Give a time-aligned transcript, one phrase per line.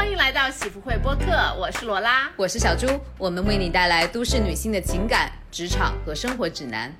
[0.00, 1.26] 欢迎来到喜福会播客，
[1.60, 2.86] 我是罗拉，我是小朱，
[3.18, 6.90] 我们为你带来都市女性的情感、职场和生活指南。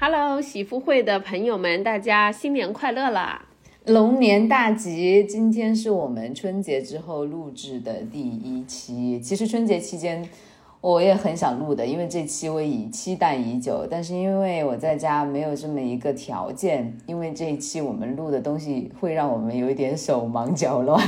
[0.00, 3.44] Hello，喜福会的朋友们，大家新年快乐啦！
[3.84, 5.22] 龙年大吉！
[5.22, 9.20] 今天是我们春节之后录制的第一期。
[9.20, 10.26] 其实春节期间。
[10.82, 21.00] 我也很想录的，因为这期我已期待已久，但是因为我在家没有这么一个条件，因为这一期我们录的东西会让我们有一点手忙脚乱。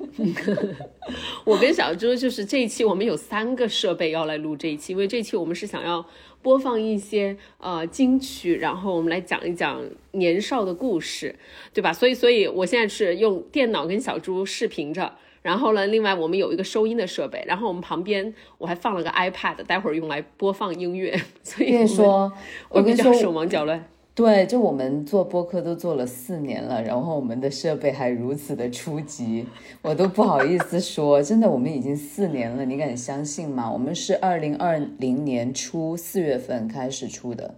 [1.44, 6.04] 我跟小朱就是这一期我们有三个设备要来录这一期，因为这期我们是想要
[6.42, 11.34] 播放一些呃金曲，然后我们来讲一讲年少的故事，
[11.72, 11.90] 对吧？
[11.90, 15.14] 所以，所以我现在是用电脑跟小朱视频着。
[15.42, 21.18] 然后呢，另外我们有一个收音的设备，然后我们旁边我还放了个 iPad，待会儿用来播放音乐。
[21.42, 22.30] 所以说，
[22.68, 23.84] 我比较手忙脚乱。
[24.12, 29.46] 对，就我们做播客都做了四年了，然后我们的设备还如此的初级，
[29.80, 31.22] 我都不好意思说。
[31.22, 33.70] 真的，我们已经四年了，你敢相信吗？
[33.72, 37.54] 我们是二零二零年初四月份开始出的。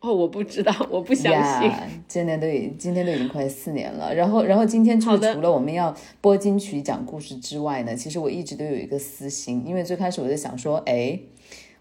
[0.00, 1.70] 哦，我不知道，我不相信。
[2.08, 4.14] 今年都已今天都已经快四年了。
[4.14, 11.18] 然后，然后今天除除了我们要播金曲讲故事之外呢，其实我一直都有一个私心，因为最开始我就想说，哎，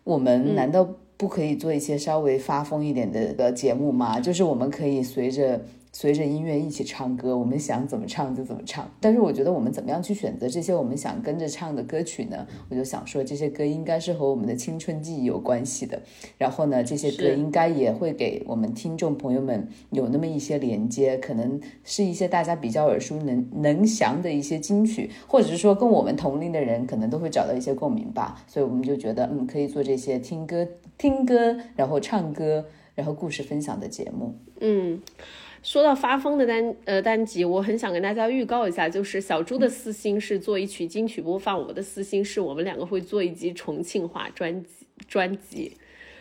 [0.04, 4.20] 我们难道不可以做一些稍微发疯一点的的节目吗？
[4.20, 5.62] 就是我们可以随着。
[5.92, 8.90] 随着音乐一起唱歌，我们想怎么唱就怎么唱。
[9.00, 12.46] 但是我觉得我们怎么样去选择这些我们想跟着唱的歌曲呢？
[12.70, 16.02] 我就想说，这些歌应该是和我们的青春记忆有关系的。
[16.38, 28.44] 然后呢，这些歌应该也会给我们听众朋友们有那么一些连接，可能是一些大家比较耳熟能能详的一些金曲，或者是说跟我们同龄的人可能都会找到一些共鸣吧。
[28.48, 30.68] 所以我们就觉得，嗯，可以做这些听歌、
[31.00, 34.36] 听歌，然后唱歌，然后故事分享的节目。
[34.62, 35.02] 嗯。
[35.62, 45.76] 说到发疯的单呃单集，我很想跟大家预告一下，就是小猪的私心是做一曲金曲播放，我的私心是我们两个会做一集重庆话专辑专辑，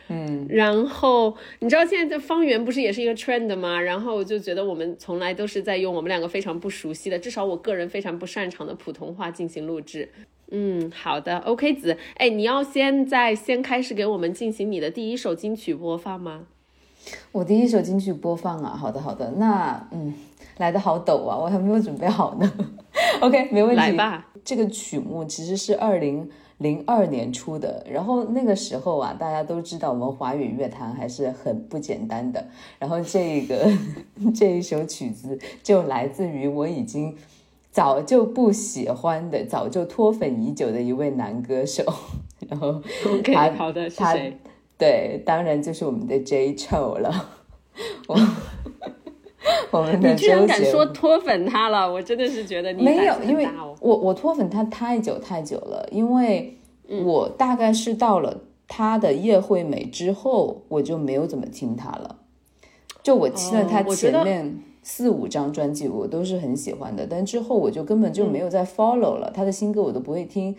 [0.08, 3.80] 嗯，然后你知道现在这方圆不是也是一个 trend 吗？
[3.80, 10.08] 然后我就觉得我们从来都是在用我们两个非常不熟悉的，至少我个人非常不擅长的普通话进行录制。
[10.50, 16.46] 嗯，好的，OK 子，哎，你要先在先开始给我们进行你的第一首金曲播放吗？
[17.32, 20.14] 我第一首金曲播放啊，好的好的，那嗯，
[20.58, 22.52] 来的好陡啊，我还没有准备好呢。
[23.20, 24.26] OK，没问题，来吧。
[24.44, 32.44] 这个曲目其实是二零零二年出的，然后那个时候啊，大家都知道我们华语乐坛还是很不简单的。
[32.78, 33.70] 然后这个
[34.34, 37.14] 这一首曲子就来自于我已经
[37.70, 41.84] 早就不喜欢的、早就脱粉已久的一位男歌手。
[42.48, 44.38] 然后 OK，好的，是谁？
[44.78, 47.30] 对，当然就是我们的 J Chou 了。
[48.06, 48.16] 我
[49.70, 53.46] 我们的你居然敢说脱粉他了，我真的是觉得你没有，因为
[53.80, 56.58] 我我脱粉他太久太久了，因为
[57.04, 62.20] 我大概是到了他的叶惠美之后，我就没有怎么听他了。
[63.02, 70.56] 就我听了他前面四五张专辑，我都是很喜欢的，但之后我就根本就没有再 follow 了，他的新歌我都不会听。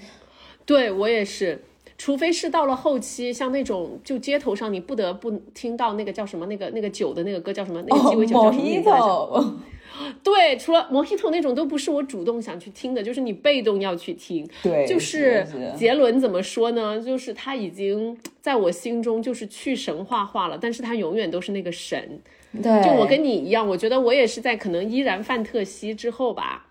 [0.65, 1.63] 对我也是。
[1.99, 8.89] 除非是到了后期，像那种就街头上你不得不听到那个叫什么那个那个酒的那个歌叫什么那个鸡尾酒叫什么名字？
[10.23, 14.47] 对，除了 Mojito 那种都不是我主动想去听的，就是你被动要去听。
[14.63, 15.45] 对，就是
[15.77, 17.01] 杰伦怎么说呢？
[17.01, 22.21] 就是他已经在我心中就是去神话化了，但是他永远都是那个神。
[22.63, 26.67] 对，就我跟你一样，我觉得我也是在可能依然范特西之后吧。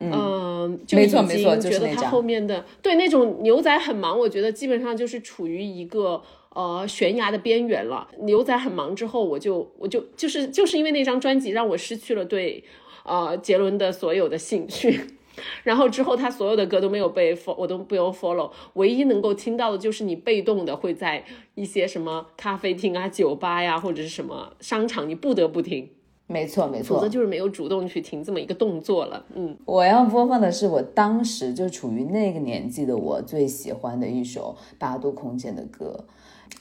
[0.00, 8.08] 嗯，就已经觉得他后面的对那种牛仔很忙，我觉得基本上就是处于一个呃悬崖的边缘了。
[8.20, 12.62] 牛仔很忙之后，我就我就就是就是因为那张专辑让我失去了对
[13.04, 15.00] 呃杰伦的所有的兴趣，
[15.62, 21.24] 然后之后他所有的歌都没有被 follow，我都不用 follow，唯一能够听到的就是你被动的会在
[21.54, 25.88] 一些什么咖啡厅啊、酒吧呀或者是什么商场，你不得不听。
[26.26, 29.24] 没错，没错，否则就是没有主动去停这么一个动作了。
[29.34, 36.04] 嗯，我要播放的是我当时就处于那个年纪的我最喜欢的一首八度空间的歌。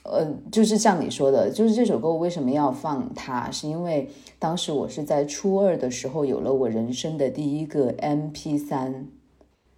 [0.04, 9.08] 呃，就是像你说的，就是这首歌我为什么要放它，是因为当时我是在初二的时候有了我人生的第一个 MP 三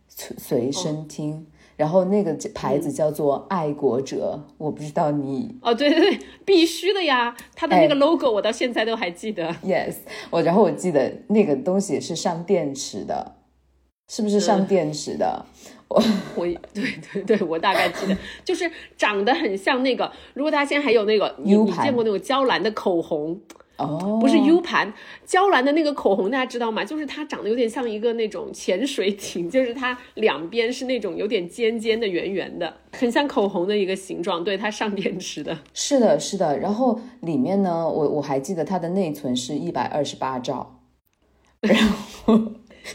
[0.09, 1.45] 随身听。
[1.77, 9.53] 然后那个牌子叫做爱国者，我不知道你哦，对对对，必须的呀，它的那个 logo 我到现在都还记得。
[9.63, 9.95] Yes，
[10.29, 13.35] 我然后我记得那个东西是上电池的，
[14.07, 15.45] 是不是上电池的？
[15.87, 16.01] 我
[16.35, 16.83] 我对
[17.13, 20.11] 对对，我大概记得，就是长得很像那个。
[20.33, 23.39] 如果大家现在还有那个，你你见过那种娇兰的口红？
[23.77, 24.93] 哦，不是 U 盘，
[25.25, 26.83] 娇兰的那个口红，大家知道吗？
[26.85, 34.43] 就是它长得有点像一个那种潜水艇，就是它两边是那种有点尖尖的、圆圆的，很像口红的一个形状。
[34.43, 35.57] 对，它上电池的。
[35.73, 36.57] 是的，是的。
[36.59, 40.79] 然后里面呢，我我还记得它的内存是一百二十八兆，
[41.61, 41.77] 然
[42.25, 42.39] 后。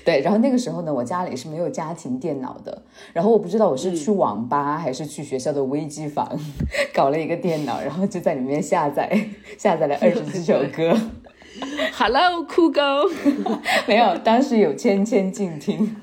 [0.05, 2.83] 对，然后那个时候呢，我家里是没有家庭电脑的，
[3.13, 6.39] 然后我不知道我是去网吧还是去学校的微机房
[6.95, 9.29] 搞了一个电脑，然后就在里面下载
[9.59, 10.97] 下载了二十几首歌。
[11.93, 12.81] Hello，酷狗，
[13.87, 15.97] 没有，当时有千千静听，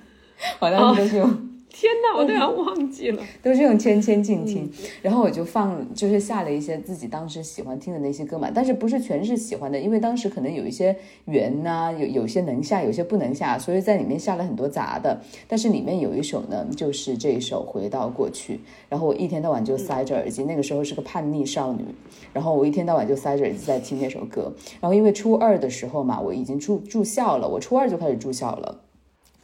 [0.59, 1.46] 我当时都是用。
[1.79, 4.67] 天哪，我都要忘记了， 都是用千千静听，
[5.03, 10.95] 然后我就放，就是下了一些自己当时喜欢听的那些歌嘛，但是不是全是喜欢的，因为当时可能有一些
[11.25, 15.21] 圆呐，有有些能下，有些不能下，所以在里面下了很多杂的。
[15.47, 18.55] 但是里面有一首呢，就是这一首《回到过去》，
[18.89, 21.85] 然后我一天到晚就塞着耳机，那个时候是个叛逆少女，
[22.33, 24.51] 然后我一天到晚就塞着耳机在听那首歌。
[24.81, 28.79] 然后因为初二的时候嘛，我已经住住校了，我初二就开始住校了。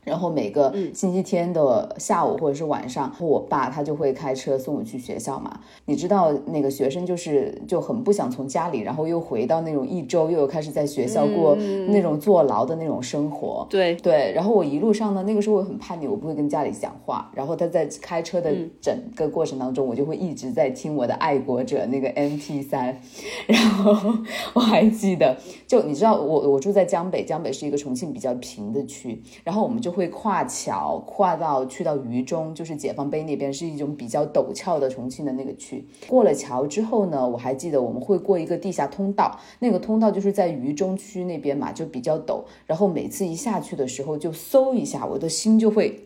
[0.03, 5.59] 然后每个星期天的下午或者是晚上，我爸他就会开车送我去学校嘛。
[5.85, 11.55] 你知道那个学生就是就很不想从家里，然后又回到那种一周又开始在学校过
[11.87, 13.65] 那种坐牢的那种生活。
[13.69, 14.33] 对对。
[14.35, 17.31] 然后我一路上呢，那个时候我很叛逆，我不会跟家里讲话。
[17.33, 22.99] 然后他在开车的整个过程当中，我就会一直在听我的爱国者那个 M P 三。
[23.47, 24.13] 然后
[24.53, 29.92] 我还记得，就你知道我我住在江北，江北是一个重庆比较平的区，然后我们就。
[29.93, 35.87] 会跨桥跨到去到渝中，就是解放碑那边，是一种比较陡峭的重庆的那个区。
[36.07, 42.41] 过了桥之后呢，我还记得我们会过一个地下通道，那个通道就是在渝中区那边嘛，就比较陡。
[42.65, 46.05] 然后每次一下去的时候，就嗖一下，我的心就会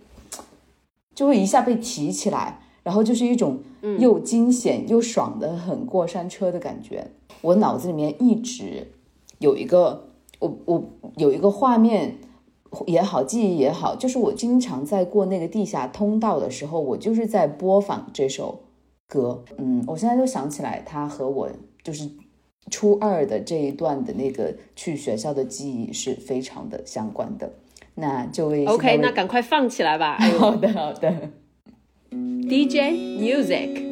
[1.15, 3.59] 就会一下被提起来，然后就是一种
[3.97, 7.07] 又惊险又爽的很过山车的感觉。
[7.41, 8.87] 我脑子里面一直
[9.39, 10.83] 有一个我我
[11.15, 12.17] 有一个画面。
[12.85, 18.63] 也好，记忆也好，就是我经常在过那个地下通道的时候，我就是在播放这首
[19.07, 19.43] 歌。
[19.57, 21.49] 嗯，我现在就想起来，它和我
[21.83, 22.09] 就是
[22.69, 27.53] 初二的这一段的那个去学校的记忆是非常的相关的。
[27.95, 30.17] 那就为 OK，那赶快放起来吧。
[30.37, 31.31] 好的，好的。
[32.11, 33.83] DJ Music，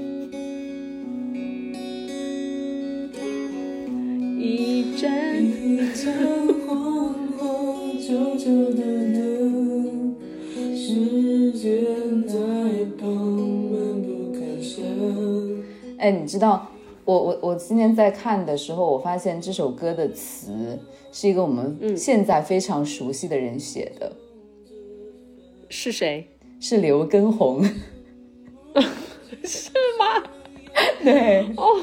[4.39, 5.15] 一阵。
[8.07, 10.15] 久久的等，
[10.77, 12.37] 时间在
[12.99, 14.83] 旁漫不感伤。
[15.97, 16.69] 哎，你知道，
[17.03, 20.77] 我我我今天在看的时候，我发现这首歌的词
[21.11, 24.15] 是一个我们现在非常熟悉的人写的，
[25.69, 26.27] 是谁？
[26.59, 27.63] 是刘畊宏，
[29.43, 30.29] 是吗？
[31.03, 31.81] 对，哦，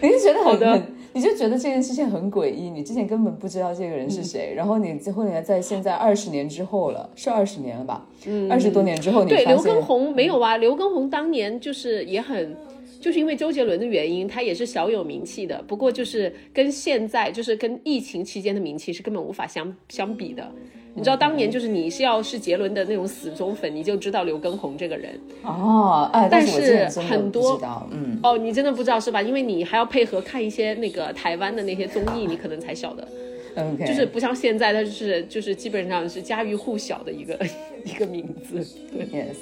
[0.00, 0.82] 你是觉得好的。
[1.12, 8.06] 你就觉得这件事情很诡异，你之前根本不知道这个人是谁，然后你最后你在现在二十年之后了，是二十年了吧？
[8.26, 10.56] 嗯，二十多年之后，你对刘畊宏没有啊？
[10.56, 12.56] 刘畊宏当年就是也很，
[13.00, 15.60] 就是因为周杰伦的原因，他也是小有名气的。
[15.66, 20.48] 不过就是跟现在就是跟疫情期间的名气是根本无法相相比的。
[20.94, 26.10] 你知道当年就是你是要是杰伦的那种死忠粉，你就知道刘畊宏这个人哦。
[26.12, 27.60] 哎，但是很多
[27.90, 29.22] 嗯哦，你真的不知道是吧？
[29.22, 33.06] 因为你还要配合看一些那个台湾的那些综艺，你可能才晓得。
[33.56, 37.38] OK，就是不像现在，他就是就是基本上是家喻户晓的一个
[37.84, 38.66] 一个名字。
[38.94, 39.36] Yes。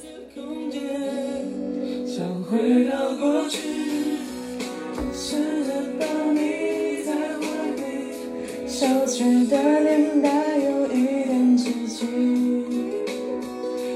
[8.68, 12.06] 小曲的脸带有一点窒息，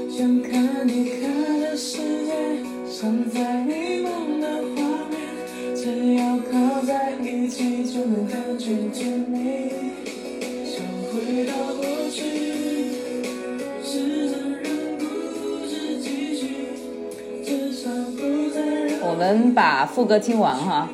[0.09, 2.33] 想看你看的世界，
[2.89, 9.69] 想在你梦的画面，只要靠在一起就能感觉甜蜜。
[10.65, 12.23] 想回到过去，
[13.83, 15.05] 试着让故
[15.67, 16.47] 事继续，
[17.45, 20.89] 至少不再让我们把副歌听完哈。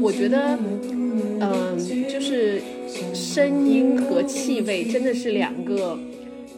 [0.00, 0.58] 我觉得，
[1.40, 2.62] 嗯，就是
[3.14, 5.98] 声音和气味真的是两个，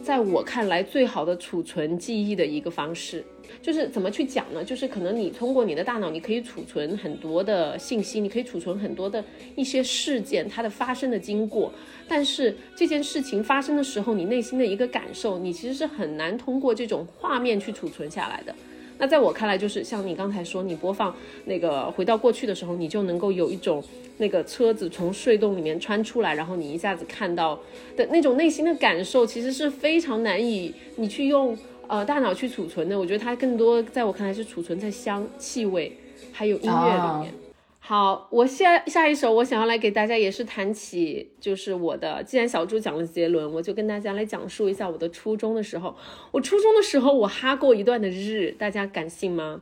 [0.03, 3.23] 在我看来最好的储存记忆的一个方式。
[3.61, 4.63] 就是怎么去讲呢？
[4.63, 9.23] 就是可能你通过你的大脑，你可以储存很多的信息，你可以储存很多的
[9.55, 11.71] 一些事件它的发生的经过。
[12.07, 18.55] 但是这件事情发生的时候，你内心的一个感受，你其实是很难通过这种画面去储存下来的。
[19.01, 21.15] 那在我看来，就是像你刚才说，你播放
[21.45, 23.83] 那个回到过去的时候，你就能够有一种
[24.19, 27.59] 那个车子从隧洞里面穿出来，然后你一下子看到
[27.97, 32.99] 的那种内心的感受，其实是非常难以你去用呃大脑去储存的。
[32.99, 35.97] 我觉得它更多在我看来是储存在香气味
[36.31, 37.33] 还有音乐里面。
[37.79, 42.23] 好，我下下一首，我想要来给大家也是谈起，就是我的。
[42.23, 45.93] 既然小猪讲了杰伦，我就跟大家来讲述一下我的初中的时候。
[46.31, 49.59] 我初中的时候，我哈过一段的日，大家敢信吗？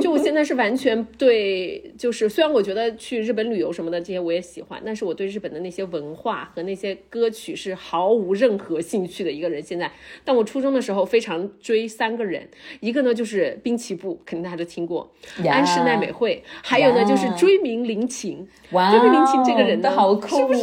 [0.00, 9.60] 就我现在是完全对，就是虽然我觉得去日本旅游什么的这些我也喜欢，但是我对日本的那些文化和那些歌曲是毫无任何兴趣的一个人。
[9.60, 9.90] 现在，
[10.24, 12.48] 但我初中的时候非常追三个人，
[12.80, 15.12] 一个呢就是滨崎步，肯定大家都听过，
[15.44, 18.46] 安室奈美惠，还有呢就是追名林檎。
[18.70, 20.60] 追名林檎这个人呢，是不是？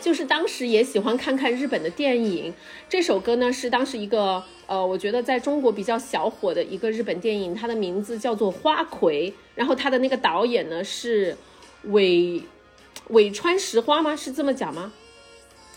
[0.00, 2.52] 就是当时也喜欢看看日本的电影。
[2.88, 9.30] 这首歌呢是当时一个呃，我觉得在中国比较小火的一个日本电影，它的名字叫做《花魁》。
[9.54, 11.36] 然后它的那个导演呢是
[11.84, 12.42] 尾
[13.10, 14.16] 尾川石花吗？
[14.16, 14.92] 是这么讲吗？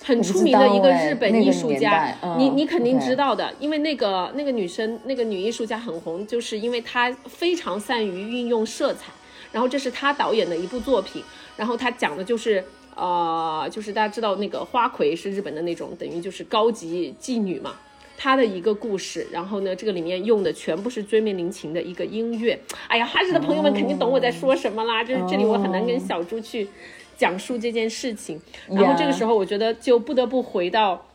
[0.03, 9.13] 很出名的一个日本艺术家，你你肯定知道的，因为那个那个女生那个女艺术家很红，就是因为她非常善于运用色彩。
[9.55, 11.23] 然后这是他导演的一部作品，
[11.55, 12.61] 然后他讲的就是，
[12.93, 17.73] 呃，就是大家知道那个花魁是日本的那种，等于就是高级妓女嘛，
[18.17, 19.25] 她的一个故事。
[19.31, 22.59] 然后呢，这个里面用的全部是追命林琴的一个音乐。
[22.89, 26.67] 哎呀，哈日的朋友们肯定懂我在说什么啦，就是这里我很难跟小猪去
[27.15, 28.37] 讲述这件事情。
[28.67, 31.07] 然后这个时候，我觉得就不得不回到。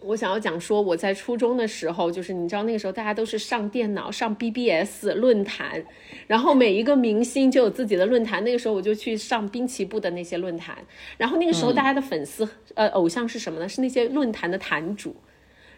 [0.00, 5.84] 我想要讲说，我在初中的时候，就是你知道那个时候大家都是上电脑上 BBS 论坛，
[6.26, 8.44] 然后每一个明星就有自己的论坛。
[8.44, 10.76] 那个时候我就去上滨崎步的那些论坛，
[11.16, 13.68] 然后那个时候大家的粉丝呃偶像是什么呢？
[13.68, 15.16] 是那些论坛的坛主，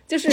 [0.07, 0.29] 就是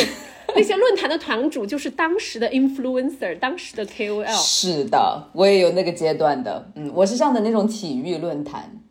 [0.56, 4.36] 那些论坛的团主，就是当时的 influencer，当时的 KOL。
[4.36, 8.82] 是的，我也有那个阶段的，嗯，我是上的那种体育论坛，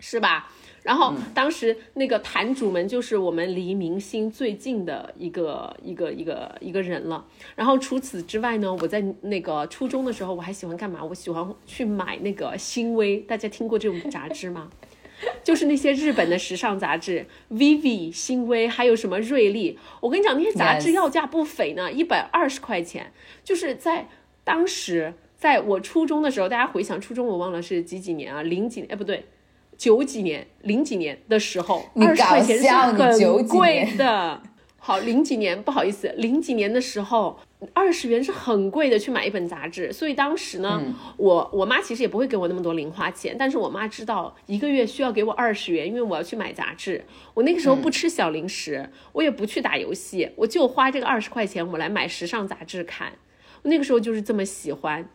[0.00, 0.50] 是吧？
[0.84, 7.24] 然后当时那个坛主们就是我们离明星最近的一个一个一个一个人了。
[7.56, 11.02] 然后除此之外呢，我在那个初中的时候，我还喜欢干嘛？
[11.02, 14.68] 我喜欢去买那个新微，大家听过这种杂志吗？
[15.42, 19.78] 就是那些日本的时尚杂志，Vivi、新微，还有什么瑞丽。
[20.00, 23.10] 我跟你讲，那些杂志要价不菲呢，一百二十块钱。
[23.42, 24.08] 就是在
[24.42, 28.42] 当时，在我初中的时候，大家回想初中，我忘了是几几年啊？
[28.42, 28.82] 零几？
[28.82, 29.24] 哎，不对。
[29.76, 34.42] 九几年、零几年的时候，二十块钱是很贵的。
[34.78, 37.40] 好，零几年不好意思，零几年的时候，
[37.72, 39.90] 二十元是很贵的，去买一本杂志。
[39.90, 40.82] 所以当时呢，
[41.16, 47.02] 我我妈其实也不会给我那么多零花钱，但是我妈知道一个月需要给我二十元，因为我要去买杂志。
[47.32, 53.14] 我那个时候不吃小零食，我也不去打游戏，我就花这个二十块钱，我来买时尚杂志看。
[53.62, 55.08] 那个时候就是这么喜欢。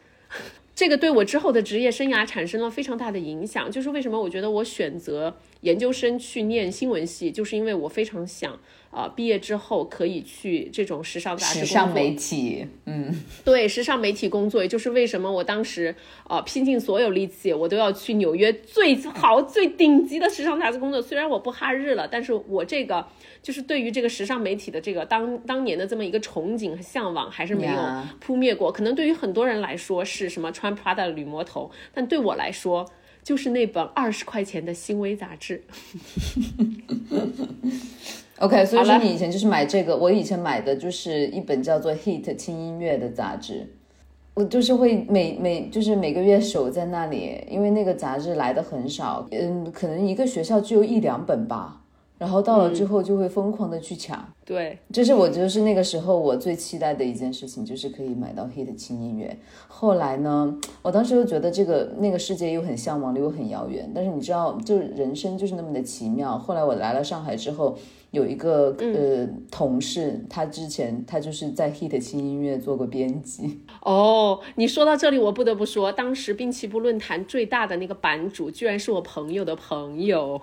[0.79, 8.57] 这个对我之后的职业生涯产生了非常大的影响，就是为什么我觉得我选择研究生去念新闻系，就是因为我非常想。
[8.91, 13.13] 啊，毕业之后可以去这种时尚杂志、时尚媒体，嗯，
[13.46, 21.01] 对，时尚媒体工作，也就是为什么我当时啊拼尽所有力气，我都要去纽约最好、最顶级的时尚杂志工作。
[21.01, 23.05] 虽然我不哈日了，但是我这个
[23.43, 27.77] 就是对于这个时尚媒体的这个当当年的这么一个憧憬和向往，还是没有
[28.19, 28.72] 扑灭过。
[28.72, 32.89] 可能对于很多人来说是什么穿 Prada 的女魔头，但对我来说。
[33.22, 35.63] 就是那本二十块钱的新微杂志。
[38.39, 43.67] OK，所以说你以前就是买这个，我以前买的就是一本叫做《Hit》轻音乐的杂志，
[44.34, 51.81] 我就是会每每就是每个月守在那里，因为那个杂志来的很少，嗯，可能一个学校只有一两本吧。
[52.17, 59.34] 然后到了之后就会疯狂的去抢，对，这是我觉得是那个时候我最期待的一件事情，就是可以买到 hit 轻音乐。
[59.69, 63.89] 后来呢，我当时又觉得这个那个世界又很向往，离我很遥远。
[63.96, 66.38] 但是你知道，就人生就是那么的奇妙。
[66.38, 67.77] 后来我来了上海之后，
[68.12, 73.60] 有一个呃同事，他之前他就是在 hit 轻音乐做过编辑。
[73.82, 80.42] 哦，你说到这里，我不得不说，当时滨崎步论坛最大的那个版主，居然是我朋友的朋友。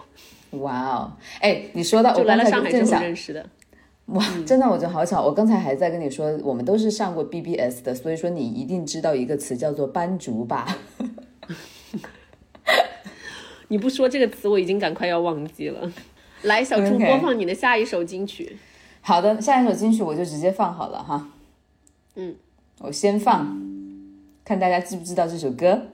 [0.52, 3.44] 哇哦，哎，你说到我来了上海之后认识的，
[4.06, 5.24] 哇，真的我觉得好巧。
[5.24, 10.78] 我刚才还在跟你说，我们都是上过 BBS 的，所以说你一定知道一个词叫做班主吧？
[13.68, 15.90] 你不说这个词，我已经赶快要忘记了。
[16.46, 18.56] 来，小猪播放你的下一首金曲。
[19.00, 21.28] 好的，下一首金曲我就直接放好了哈。
[22.14, 22.36] 嗯，
[22.78, 23.60] 我先放，
[24.44, 25.88] 看大家知不知道这首歌。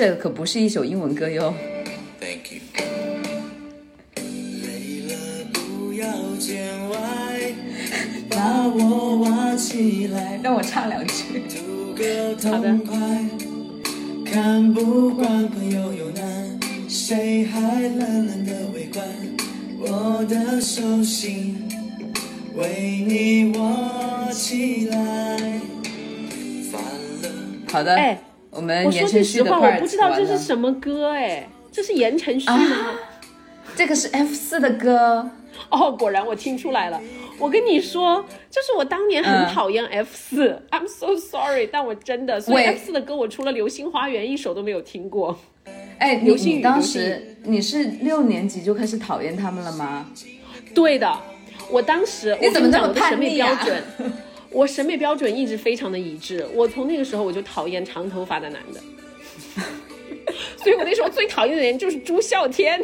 [0.00, 1.52] 这可不是一首英文歌哟。
[2.18, 2.60] Thank you.
[4.16, 5.12] 累了
[5.52, 6.06] 不要
[6.38, 7.52] 见外，
[8.30, 10.40] 把我挖起来。
[10.42, 11.42] 让我唱两句。
[11.94, 12.96] 个痛快，
[14.24, 19.06] 看不惯朋友有难，谁还冷冷的围观？
[19.80, 21.68] 我的手心
[22.54, 25.60] 为你握起来。
[27.70, 28.18] 好的，哎，
[28.50, 32.98] 我们我说句实话，我不知道这是什么歌，哎，这是言承旭吗？
[33.76, 35.30] 这个是 F 四的歌。
[35.68, 37.00] 哦，果然我听出来了。
[37.38, 45.38] 我跟你说，就是我当年很讨厌 F 四，I'm so sorry，但我真的，所以 F 四的歌我除了《流星花园》一首都没有听过。
[45.98, 50.06] 哎，流星当时你是六年级就开始讨厌他们了吗？
[50.74, 51.20] 对的，
[51.70, 53.82] 我当时你怎么那么审美标准？
[54.50, 58.80] 我审美标准一直非常的一致，我从那个时候我就讨厌长头发的男的，
[60.56, 62.80] 所以我那时候最讨厌的人就是朱孝天。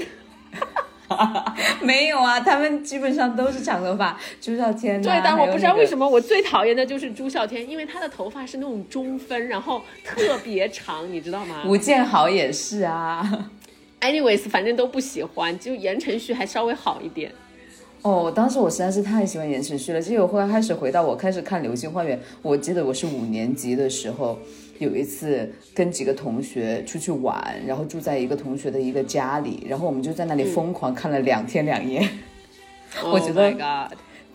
[1.81, 4.19] 没有啊，他们基本上都是长头发。
[4.41, 11.63] 朱孝天对，但我不知道为什么我最讨厌的就是朱孝天，因为他的头发是那种中分，然后特别长，你知道吗？
[11.65, 13.49] 吴建豪也是啊。
[14.01, 17.33] Anyways，反正都不喜欢，就言承旭还稍微好一点。
[18.03, 20.01] 哦，当时我实在是太喜欢言承旭了。
[20.01, 24.39] 结果后来开始回到我开始看《流星花园》，我记得我是五年级的时候。
[24.79, 32.07] 有一次跟几个同学出去玩，然后住在一个同学的一个家里，然后我们就在那里疯狂看了两天两夜。
[33.11, 33.89] 我觉得，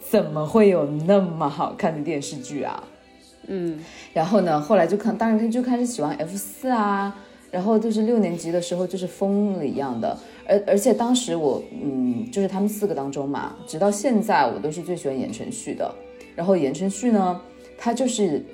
[0.09, 2.83] 怎么会有那么好看的电视剧啊？
[3.45, 3.79] 嗯，
[4.13, 7.15] 然后呢，后来就看，当然他就开始喜欢 F 四啊，
[7.51, 10.17] 然后就是六年级的时候就是疯了一样的，
[10.51, 15.91] 而而且当时我，嗯，就是他们四个当中嘛，直到现在我都是最喜欢言承旭的。
[16.35, 17.41] 然后言承旭呢，
[17.77, 18.45] 他就是。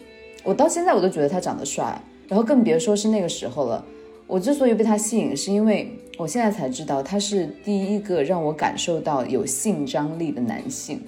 [0.43, 3.83] 我到现在我都觉得他长得帅，然后更别说是那个时候了。
[4.27, 11.01] 我之所以被他吸引，是因为我现在才知道他是第一个让我感受到有性张力的男性。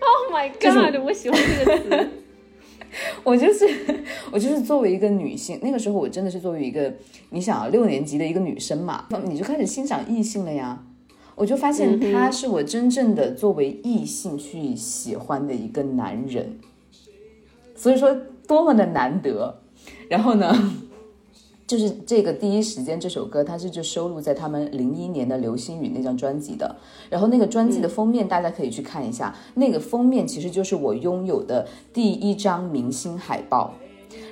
[0.00, 1.00] Oh my god！
[1.00, 2.08] 我喜欢这个词。
[3.24, 3.66] 我就是
[4.30, 6.92] 我就是作为一个女性，那个时候我真的是作为一个
[7.30, 10.84] 你想啊六年级的一个女生嘛，那你就开始欣赏异性了呀。
[11.34, 16.58] 我就发现他是我真正的作为异性去喜欢的一个男人，
[17.74, 18.16] 所以说。
[18.44, 19.60] 多么的难得，
[20.08, 20.52] 然后呢，
[21.72, 26.76] 就是这个第一时间这首歌，它是就收录在他们零一年的《流星雨》那张专辑的。
[27.08, 33.72] 然后那个专辑的封面，大家可以去看一下，那个封面其实就是我拥有的第一张明星海报。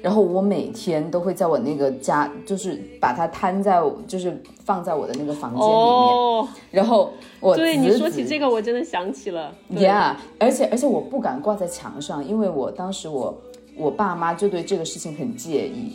[0.02, 5.74] 然后我每天都会在我那个家，就是把它摊在，就是放在我的那个房间里面。
[5.74, 13.40] 哦然后我对你说起这个，我真的想起了，Yeah，而且而且我不敢挂在墙上，因为我当时我。
[13.76, 15.94] 我爸妈就对这个事情很介意，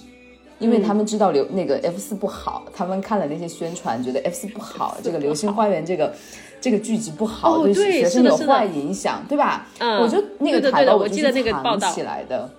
[0.60, 6.14] 因为他们知道流那个 F 四不好，他们看了那些宣传，觉得 F 四不好，这个《流星花园》这个
[6.62, 9.68] 这个剧集不好，对学生有坏影响，对吧？
[9.80, 12.50] 嗯，我就那个海报，我就是藏起来的，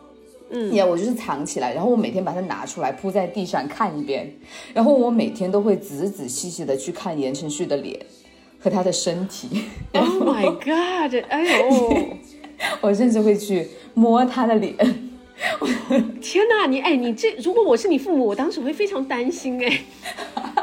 [0.50, 4.30] 嗯，也我就是藏起来，然后我每天把它拿出来铺在地上看一遍，
[4.74, 7.98] 然后我每天都会仔仔细细的去看言承旭的脸
[8.60, 9.64] 和他的身体。
[9.94, 11.24] Oh my god！
[11.30, 12.06] 哎呦，
[12.82, 14.76] 我甚至会去摸他的脸。
[16.20, 19.80] 天哪，你哎，你这如果我是你父母，我当时会非常担心哎。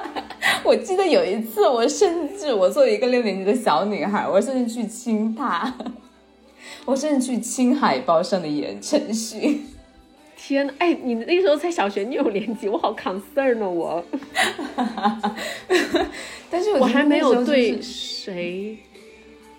[0.66, 5.76] 我记得有一次，我甚至我作为一个六年级的小女孩，我甚至去亲他，
[6.86, 9.62] 我甚至去亲海报上的言承旭。
[10.36, 14.04] 天呐，哎，你那时候才小学六年级，我好 concern 呢，我。
[16.50, 18.78] 但是我还没有对谁。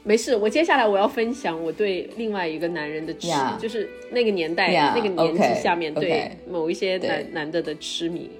[0.06, 8.30] 没事，我接下来我要分享我对另外一个男人的痴，就是那个年代那个年纪下面对某一些男男的的痴迷。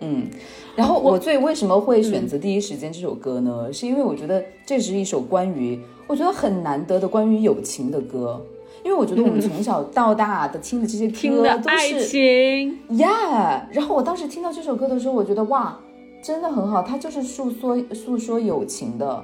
[0.00, 0.26] 嗯，
[0.74, 3.70] 然后我最为什么会选择第一时间这首歌呢？
[3.70, 8.42] 是因为我觉得这是一首关于我觉得很难得的关于友情的歌，
[8.82, 12.64] 因为我觉得我们从小到大的听的这些歌都是
[12.96, 13.68] 呀。
[13.72, 15.78] 然后我当时听到这首歌的时候，我觉得哇，
[16.22, 19.22] 真的很好，它就是诉说诉说友情的。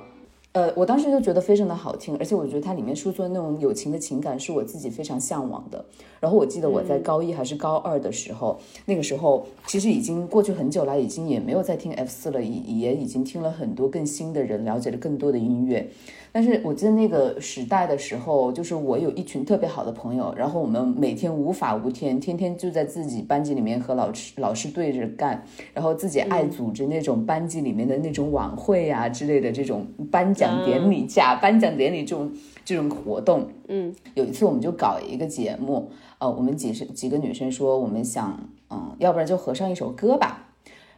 [0.53, 5.85] 呃，我当时就觉得非常的好听，而且我觉得它里面诉说的那种友情的情感是我自己非常向往的。
[6.19, 15.89] 然后我记得我在高一还是高二的时候，那个时候其实已经过去很久了，已经也没有再听 F 四了，也也已经听了很多更新的人，了解了更多的音乐。
[16.33, 32.33] 但是我记得那个时代的时候，就是我有一群特别好的朋友，然后我们每天无法无天，天天就在自己班级里面和老师老师对着干，然后自己爱组织那种班级里面的那种晚会啊之类的这种颁奖典礼、假颁奖典礼这种
[32.65, 33.49] 这种活动。
[33.69, 38.39] 嗯，有一次我们就搞一个节目，呃，我们几十几个女生说，我们想，
[38.71, 40.49] 嗯，要不然就合唱一首歌吧，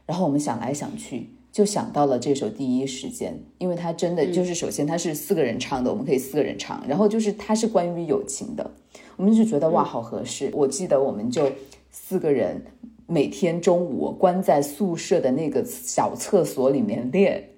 [0.05, 1.31] 然后我们想来想去。
[1.52, 8.70] 就想到了这首《第一时间》，因为它真的就是首先它是四个人唱的，我们可以四个人唱，然后就是它是关于友情的，
[9.16, 10.50] 我们就觉得哇好合适。
[10.54, 11.52] 我记得我们就
[11.90, 12.64] 四个人
[13.06, 17.50] 每天中午关在宿舍的那个小厕所里面练，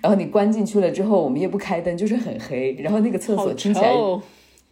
[0.00, 3.92] 然后你关进去了之后，我们也不开灯，就是很黑，然后那个厕所听起来，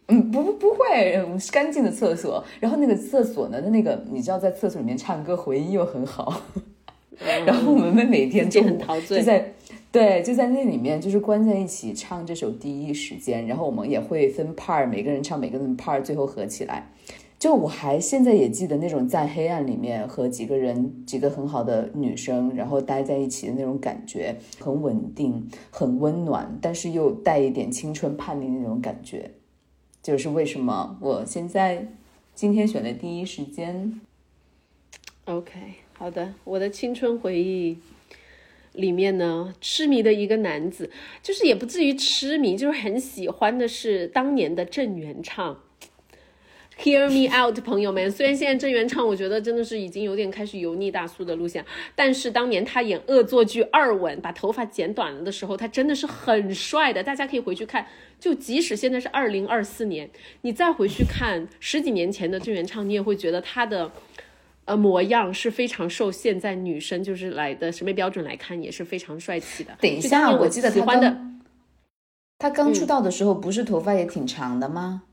[0.07, 6.41] 嗯不不不会干净的厕所，然后那个厕所呢，那个你知道在厕所里面唱歌回音又很好。
[7.45, 9.53] 然后我们每每天就就在，
[9.91, 16.91] 对，就在那里面，就是关在一起唱这首《第一时间》，然后我们也会分 part，每个人唱每个人 part，最后合起来。
[17.37, 29.31] 就我还现在也记得那种在黑暗里面和几个人、几个很好的女生，然后待在一起的那种感觉，很稳定、很温暖，但是又带一点青春叛逆那种感觉。
[30.03, 31.87] 就是为什么我现在
[32.35, 33.99] 今天选的《第一时间》
[35.33, 35.80] ，OK。
[36.01, 37.77] 好的，我的青春回忆
[38.73, 40.89] 里面呢，痴迷的一个男子，
[41.21, 45.61] 就是也不至于痴迷，就是很喜欢的是当年的郑元畅。
[46.79, 57.03] Hear me out，朋友们，虽然现在郑元畅我觉得真的是已经有点开始油腻大叔的路线，但是当年他演恶作剧二吻，把头发剪短了的时候，他真的是很帅的。
[57.03, 57.85] 大家可以回去看，
[58.19, 60.09] 就即使现在是二零二四年，
[60.41, 63.91] 你再回去看十几年前的郑元畅，你也会觉得他的。
[64.65, 69.75] 呃，模样是非常受现在女生就是来的审美标准来看，也是非常帅气的。
[69.81, 71.41] 等一下，我记得他刚
[72.37, 75.03] 他刚出道的时候，不是头发也挺长的吗？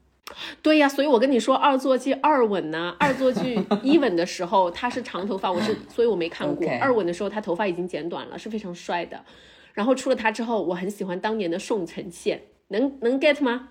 [0.62, 6.68] 对呀，所以我跟你说，二作剧二吻呢， 二作剧一吻的时候他是长头发，我是 所以我没看过。
[6.80, 9.24] 二吻的时候他头发已经剪短了，是非常帅的。
[9.72, 13.70] 然后出了他之后，我很喜欢当年的宋承宪，能能 get 吗？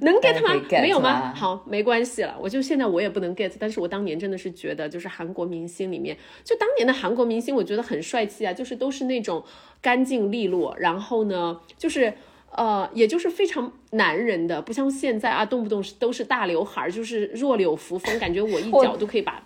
[0.00, 0.60] 能 get 吗？
[0.70, 1.32] 没有吗？
[1.34, 2.36] 好，没关系了。
[2.40, 9.44] 我就现在我也不能 get，但是我当年真的是觉得，就是韩国明星里面，就当年的韩国明星，我觉得很帅气啊，就是都是那种
[9.80, 12.14] 干净利落，然后呢，就是
[12.52, 19.42] 呃，也就是非常男人的，不像现在啊，动不动是都是大刘海，就是弱柳扶风，感觉我一脚都可以把。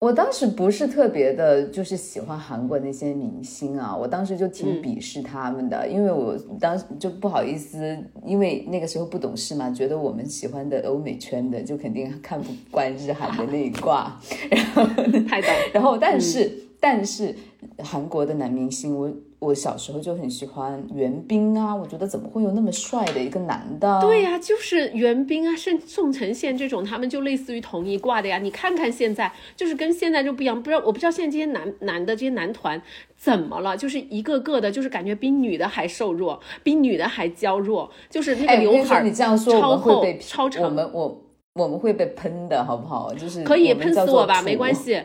[0.00, 14.16] 我当时不是特别的，就是喜欢韩国那些明星啊，我当时就挺鄙视他们的，因为我当时就不好意思，因为那个时候不懂事嘛，觉得我们喜欢的欧美圈的就肯定看不惯日韩的那一挂，
[14.48, 14.84] 然后
[15.28, 16.48] 太懂，然后但是
[16.80, 17.34] 但是
[17.78, 19.10] 韩国的男明星我。
[19.40, 24.00] 我小时候就很喜欢袁彬啊，我觉得怎么会有那么帅的一个男的？
[24.00, 28.38] 对呀，就是袁彬啊，甚宋承宪这种，他们就类似于同一挂的呀。
[28.38, 30.60] 你看看现在，就是跟现在就不一样。
[30.60, 32.82] 不知道我不知道现在这些男男的这些男团
[33.16, 40.64] 怎么了，就是一个个的，就是感觉比女的还瘦弱，比女的还娇弱，就是那个刘海你这样说超厚超长。
[40.64, 43.14] 我们我我们会被喷的好不好？
[43.14, 45.00] 就是可以喷死我吧，没关系。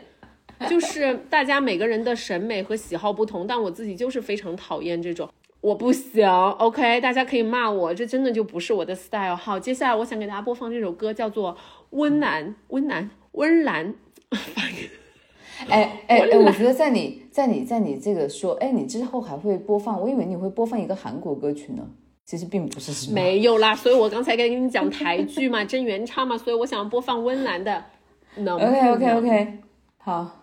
[0.69, 5.29] 就是大家每个人的审美和喜好不同，但我自己就是非常讨厌这种，
[5.61, 6.27] 我不行。
[6.29, 9.35] OK，大家可以骂我，这真的就不是我的 style。
[9.35, 11.53] 好，接下来我想给大家播放这首歌，叫做
[11.91, 13.93] 《温岚温岚温 岚》。
[15.69, 20.01] 哎哎哎，我觉得在你在你在你这个说，哎，你之后还会播放？
[20.01, 21.87] 我以为你会播放一个韩国歌曲呢，
[22.25, 23.75] 其实并不是是没有啦。
[23.75, 27.85] 所以我刚才跟你讲台剧嘛，真原唱嘛，所以我想播放温岚的。
[28.35, 29.59] 能 OK OK OK，
[29.97, 30.42] 好。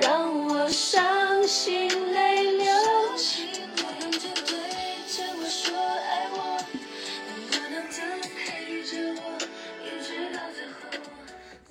[0.00, 2.66] 让我伤心泪流。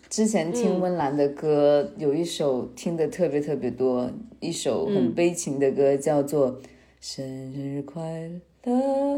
[0.10, 4.10] 之前听温岚的歌，有一首听的特别特别多，
[4.40, 6.54] 一首很悲情的歌，叫做
[7.00, 8.02] 《生日快
[8.64, 8.74] 乐》，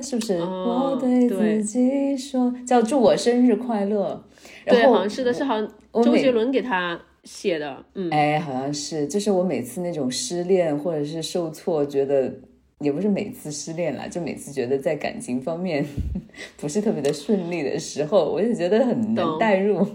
[0.06, 0.38] 是不是？
[0.39, 4.22] 我对自己说，叫祝我生日快乐。
[4.65, 5.72] 对，好像是的，是好像
[6.04, 7.86] 周杰伦给他写的。
[7.93, 12.34] 嗯，哎，好像是，就是我每次那种失恋或者是受挫，觉得
[12.79, 15.86] 也不是每次失恋啦，就每次觉得在感情方面
[16.58, 19.86] 不是特别的顺利的时候，我就觉得很能代入。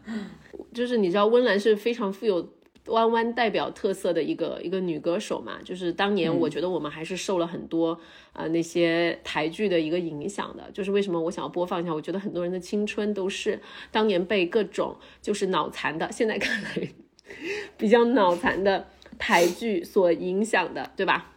[0.72, 2.48] 就是你知道，温岚是非常富有。
[2.86, 7.98] 弯弯代表特色的一个一个女歌手嘛，就是当年我觉得我们还是受了很多
[8.32, 10.70] 啊那些台剧的一个影响的。
[10.72, 11.94] 就是为什么我想要播放一下？
[11.94, 13.58] 我觉得很多人的青春都是
[13.90, 16.88] 当年被各种就是脑残的，现在看来
[17.78, 18.86] 比较脑残的
[19.18, 21.30] 台剧所影响的，对吧？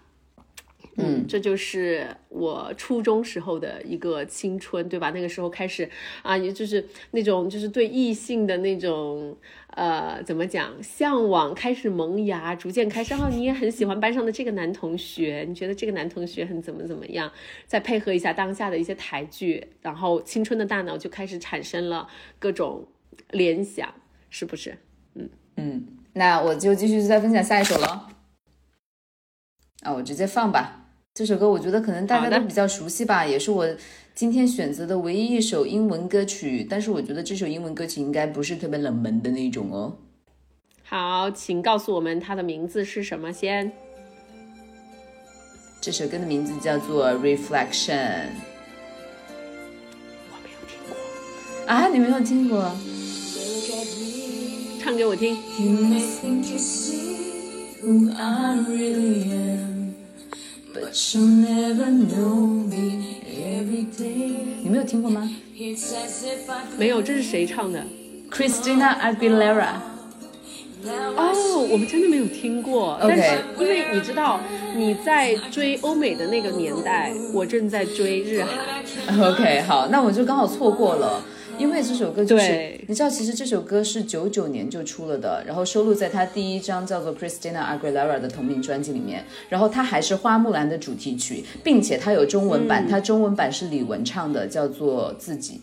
[0.99, 5.12] 嗯，这就是我初中时候的一个青春，对吧？
[5.12, 5.88] 那个时候开始
[6.23, 9.38] 啊，也就是那种就是对异性的那种
[9.77, 17.31] 呃，怎么讲向往开始萌芽，逐渐开始哦，你也很喜欢班上的这个男同学，你觉得这个男同学很怎么怎么样？
[17.67, 22.07] 再配合一下当下的一些台剧，然后青春的大脑就开始产生了
[22.39, 22.87] 各种
[23.29, 23.93] 联想，
[24.31, 24.75] 是不是？
[25.13, 28.09] 嗯嗯，那我就继续再分享下一首了。
[29.83, 30.87] 啊，我直接放吧。
[31.13, 33.67] 这首歌我觉得可能大家都比较熟悉吧，也是我
[34.17, 36.65] 今天选择的唯一一首英文歌曲。
[36.67, 39.95] 但是我觉得这首英文歌曲应该不是特别冷门的那种哦。
[40.82, 43.71] 好，请告诉我们它的名字是什么先？
[45.80, 47.93] 这首歌的名字叫做《Reflection》。
[50.32, 50.97] 我没有听过
[51.67, 52.75] 啊，你没有听过？
[54.82, 55.38] 唱给我听。
[64.63, 65.29] 你没有听过吗？
[66.77, 67.83] 没有，这是谁唱的
[68.31, 69.75] ？Christina Aguilera。
[70.85, 72.97] 哦，我们真的没有听过。
[73.01, 73.23] 但是
[73.59, 74.39] 因为你知道，
[74.75, 79.19] 你在追欧美的那个年代，我正在追日韩。
[79.19, 81.23] OK，好，那我就刚好错过了。
[81.58, 95.62] 因为这首歌就是，你知道，其实这首歌是九九年就出了的，然后收录在他第一张叫做 Christina Aguilera 的同名专辑里面，然后它还是花木兰的主题曲，并且它有中文版，它中文版是李玟唱的，叫做自己。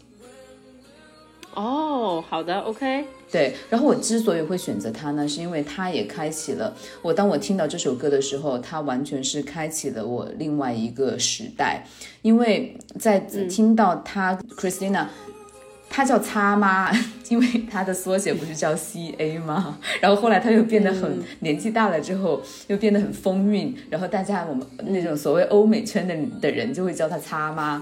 [1.55, 3.05] 哦，好的，OK。
[3.31, 11.87] 对，然后我之所以会选择它呢，是因为它也开启了我，当我听到这首歌的时候，它完全是开启了我另外一个时代，
[12.23, 15.07] 因为在听到它 Christina。
[15.97, 16.91] 他叫擦妈，
[17.31, 19.79] 因为他的缩写不是叫 C A 吗？
[20.01, 27.81] 然后后来他又变得很年纪大了之后，又变得很风韵，然后大家我们那种所谓欧美圈的的人就会叫他擦妈。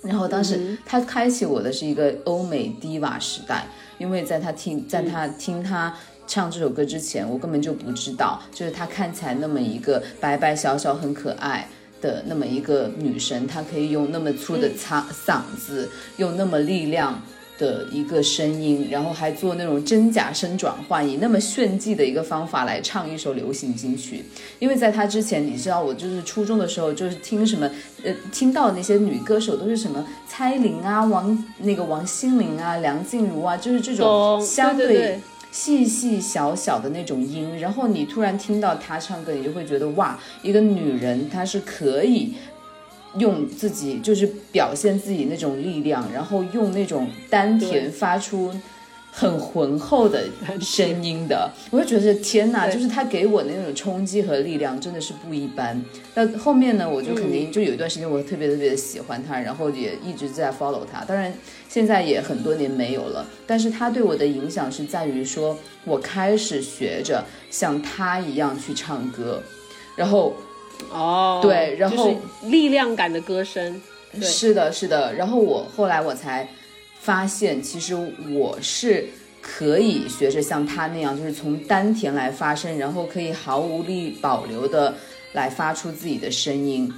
[0.00, 3.66] 然后当时他开启我的是一个欧美 diva 时代，
[3.98, 5.94] 因为在他听在他听他
[6.26, 11.68] 唱这首歌之前，我根本就不知道，就是他看起来那么一个白白小小很可爱。
[12.00, 17.22] 的那么一个女神，她可以用那么粗的嗓嗓子，用那么力量
[17.58, 24.24] 的一个声音，然后还做那种真假声转换，以那么炫技的一个方法来唱一首流行金曲。
[24.58, 27.70] 因为在她之前，你知道，我就是初中的时候，就是听什么，
[28.04, 35.18] 呃，听到那些女歌手都是什么蔡依林啊、王那个王心凌啊、梁静茹啊，就是这种相对。
[35.56, 42.34] 细细小小的那种音，然后你突然听到她唱歌，你就会觉得哇，一个女人她是可以
[43.16, 48.52] 用自己就是表现自己那种力量，然后用那种丹田发出。
[49.18, 50.24] 很浑厚的
[50.60, 55.82] 声音的， 我就觉得天哪，就是他给我的那种冲击和力量真的是不一般。
[56.12, 61.02] 那后面呢，我就肯定就有一段时间我特别特别的喜欢他，然后也一直在 follow 他。
[61.06, 61.32] 当然
[61.66, 69.42] 现在也很多年没有了，但是他对我的影响是在于说我开始学着像他一样去唱歌，
[69.96, 70.36] 然后
[70.92, 73.80] 哦，对，然后力量感的歌声，
[74.20, 75.14] 是的，是的。
[75.14, 76.46] 然后我后来我才。
[77.06, 77.94] 发现其实
[78.32, 79.06] 我是
[79.40, 84.92] 可以学着像他那样，就是从丹田来发声，然后可以毫无力保留的
[85.32, 86.92] 来发出自己的声音。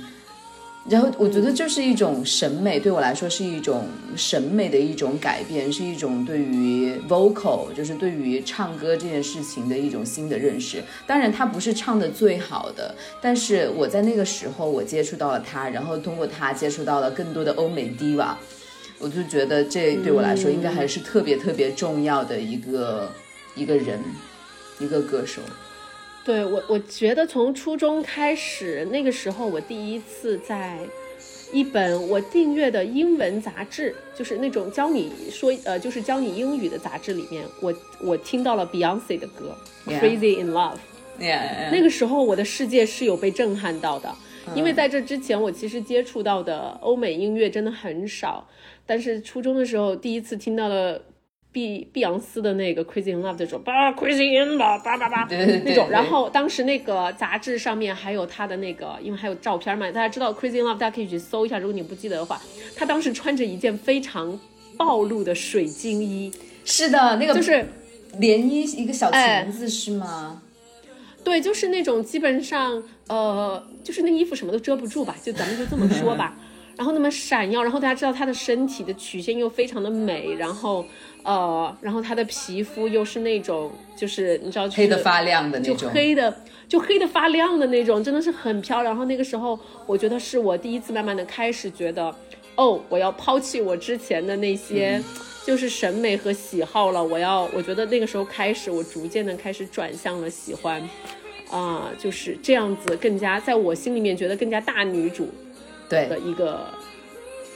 [0.88, 3.84] 然后我觉得这是一种审美，对我来说是一种
[4.16, 10.82] 审美的一种改变，是一种对于 vocal，就是对于唱歌这件事情的一种新的认识。
[11.06, 18.30] 当然，他不是唱的最好的，但是我在那个时候我接触到了他，然后通过他接触到了更多的欧美 diva，
[18.98, 23.12] 我就觉得这对我来说应该还是特别特别重要的一个
[23.54, 24.00] 一个人，
[24.78, 25.40] 一个歌手。
[26.24, 30.78] 对我，我觉得从初中开始，那个时候我第一次在
[31.52, 39.56] 一本我订阅的英文杂志，就是那种教你说呃，就是教你英语的杂志里面，我我听到了 Beyonce 的歌
[39.98, 40.74] 《Crazy in Love》。
[41.72, 44.14] 那个时候我的世界是有被震撼到的，
[44.54, 48.46] 因为在这之前我其实接触到的欧美音乐真的很少，
[48.88, 51.01] 但是初中的时候第一次听到了。
[51.51, 55.88] 碧碧昂斯的那个 Crazy in Love 这种，叭 Crazy in Love，叭叭叭那种。
[55.88, 61.59] 然后当时那个杂志上面还有他的那个，因为还有照片嘛，大家知道 Crazy in Love，大家可以去搜一下。
[61.59, 62.38] 如果你不记得的话，
[62.77, 64.38] 他当时穿着一件非常
[64.77, 66.31] 暴露的水晶衣。
[66.66, 67.66] 是的，那个就是
[68.18, 70.42] 连衣一个小裙子是吗？
[71.24, 76.37] 对，就是那种基本上呃，就是那衣服什么都遮不住吧，就咱们就这么说吧。
[76.78, 80.86] 然后那么闪耀，然后大家知道她的身体的曲线又非常的美，然后。
[81.24, 86.34] 呃，然后她的皮肤又是那种，就是你知道，黑的发亮的那种，就黑的，
[86.66, 88.94] 就黑的发亮的那种，真的是很漂亮。
[88.94, 92.14] 然后那个时候，我觉得是我第一次慢慢的开始觉得，
[92.54, 95.02] 哦，我要抛弃我之前的那些，
[95.44, 97.04] 就是审美和喜好了。
[97.04, 100.80] 我要，我觉得那个时候开始，我逐渐的开始转向了喜欢，
[101.50, 105.28] 啊，就是这样子，更加在我心里面觉得更加大女主，
[105.88, 106.66] 对的一个。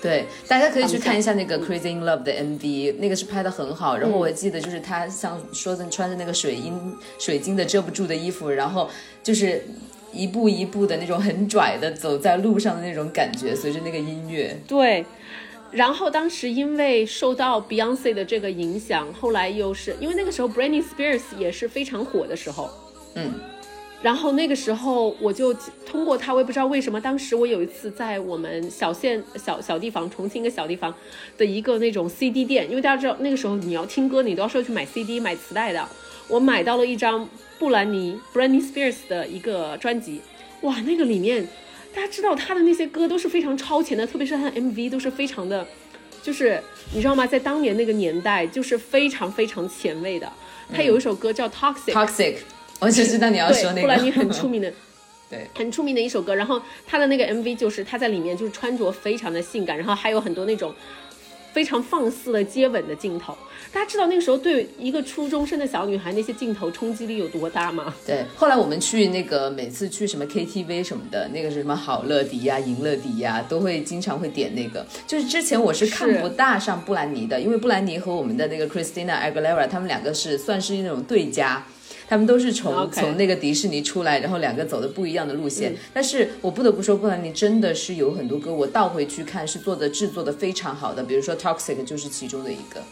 [0.03, 3.97] 对，大家可以去看一下那个《Crazy in Love》的 MV，那个是拍的很好。
[3.97, 8.91] 然后我记得就是他像说的穿着那个水晶水晶的遮不住的衣服，然后
[9.23, 9.65] 就是
[10.13, 14.59] 一步一步的那种很拽的走在路上的那种感觉，随着那个音乐。
[14.67, 15.07] 对，
[15.71, 22.69] 然后当时因为受到 Beyonce 的这个影响，后来又是因为那个时候 Britney Spears 也是非常火的时候，
[23.15, 23.35] 嗯。
[24.03, 25.55] 然后那个时候，我就
[25.87, 30.93] 通过他，我也不知道为什么，当时我有一次在我们小县小小地方，重庆一个小地方
[31.39, 35.89] 的一个那种 CD 店，因为大家知道那个时候你要听歌，你都要说去买 CD 买磁带的。
[36.27, 37.29] 我买到了一张
[37.61, 40.21] 布兰妮 （Britney Spears） 的一个专辑，
[40.63, 41.47] 哇，那个里面
[41.95, 45.65] 大家知道他的那些歌都是非常超前的，特别是他的 MV 都是非常的，
[46.23, 46.61] 就是
[46.93, 47.25] 你知道吗？
[47.25, 50.29] 在当年那个年代，就是非常非常前卫的。
[50.73, 52.37] 他有一首歌叫 Toxic。
[52.83, 54.73] 我就知道你要说那个，布兰妮很出名的，
[55.31, 56.35] 对，很出名的一首歌。
[56.35, 60.75] 然后他的那个 MV 就是他在里面就是穿着非常的性感，然后还有很多那种
[61.53, 63.39] 非常放肆的接吻的镜头。
[63.73, 67.95] 大家知道那个时候对一个初中生的小女孩那些镜头冲击力有多大吗？
[68.05, 68.23] 对。
[68.37, 74.85] 后来我们去那个每次去什么 KTV 什么的，那个是什么好乐迪呀、赢乐迪呀，都会经常会点那个。
[75.07, 81.65] 就是之前我是看不大上布兰妮的，因为布兰妮和我们的那个 Christina Aguilera 他们两个是算是那种对家。
[82.13, 85.75] 他们都是从从那个迪士尼出来，然后两个走的不一样的路线。
[85.95, 91.03] 但是我不得不说，布兰妮真的是有很多歌，我倒回去看是做的制作的非常好的。
[91.03, 92.83] 比如说《Toxic》就是其中的一个。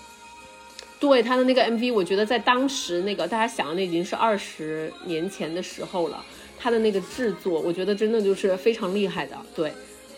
[0.99, 6.25] 对他的那个 MV，我觉得在当时那个大家想的那已经是二十年前的时候了。
[6.59, 9.37] 他的那个制作，我觉得真的就是非常厉害的。
[9.55, 9.71] 对，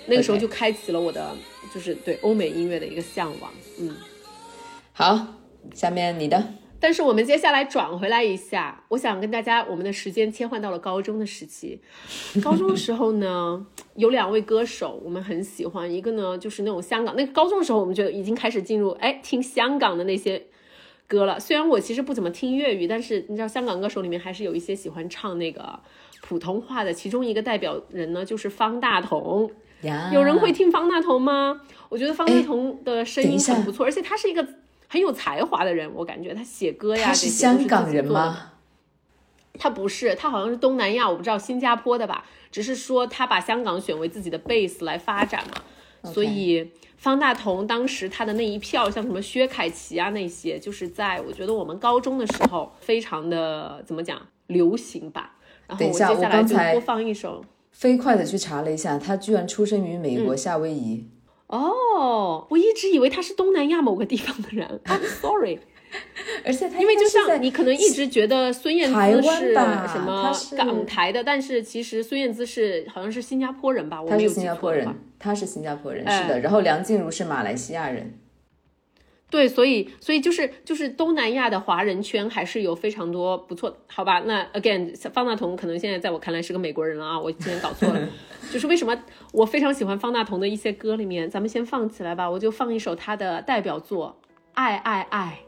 [0.06, 1.34] 那个时候就开启了我的
[1.74, 3.50] 就是对欧美音乐的一个向往。
[3.80, 3.96] 嗯，
[4.92, 5.26] 好，
[5.74, 6.61] 下面你的。
[6.82, 11.80] 但是我们接下来转回来一下，我想跟大家，我们的时间切换到了高中的时期。
[12.42, 13.64] 高中的时候呢，
[13.94, 17.14] 有两位歌手我们很喜欢，一个呢就是那种香港。
[17.14, 20.42] 那个高中的时候，我们就已经开始进入哎听香港的那些
[21.06, 21.38] 歌了。
[21.38, 25.78] 虽然我其实不怎么听粤语，但是你知道香港歌手里面还是有一些喜欢唱那个
[26.20, 26.92] 普通话的。
[26.92, 29.48] 其中一个代表人呢就是方大同。
[30.12, 31.60] 有人会听方大同吗？
[31.88, 34.44] 我觉得方大同的声音很不错，而且他是一个。
[34.92, 38.52] 很有才华的人，我感觉他写歌呀，他是香港人吗？
[39.58, 42.26] 他不是，他好像是东南亚，我不知道新加坡的吧。
[42.50, 46.10] 只是说他把香港选为自己的 base 来发展嘛。
[46.12, 55.36] 所以方大同当时他的那一票，像什么薛凯琪啊那些，就是在我觉得我们高中的时候非常的怎么讲流行吧。
[55.66, 61.08] 然后我接下来就播放一首，飞快的去查了一下，他居然出生于美国夏威夷。
[61.52, 64.66] 哦，我一直以为他是东南亚某个地方的人。
[64.86, 65.58] I'm sorry，
[66.46, 74.02] 而且他因为就像你可能一直觉得孙燕姿是什么港台的，但是其实孙燕姿是好像是新加坡人吧？
[74.08, 74.88] 他是新加坡人，
[75.18, 76.40] 他是新加坡人，是的。
[76.40, 78.18] 然后梁静茹是马来西亚人。
[79.32, 84.20] 对，所以所以就是就是东南亚的华人圈还是有非常多不错，好吧？
[84.26, 88.08] 那 again，方大同可能现在在我看来是个美国人了啊，我今天搞错了。
[88.52, 88.94] 就是为什么
[89.32, 94.18] 我非常喜欢方大同的一些歌里面，咱们先放起来吧，我就放一首他的代表作
[94.52, 95.40] 《爱爱爱》。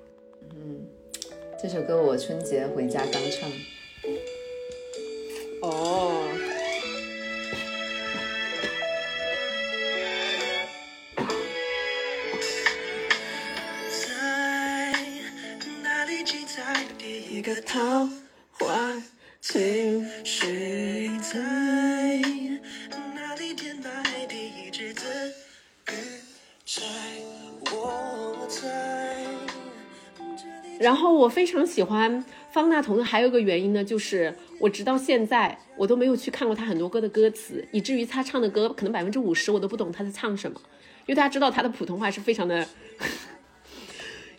[0.55, 0.87] 嗯，
[1.63, 3.51] 这首歌我春节回家刚唱。
[31.25, 40.61] 我非常喜欢方大同的，还有一个原因呢，就是我直到现在我都没有去看过他很多歌的歌词，以至于他唱的歌可能百分之五十我都不懂他在唱什么，
[41.07, 42.67] 因为大家知道他的普通话是非常的。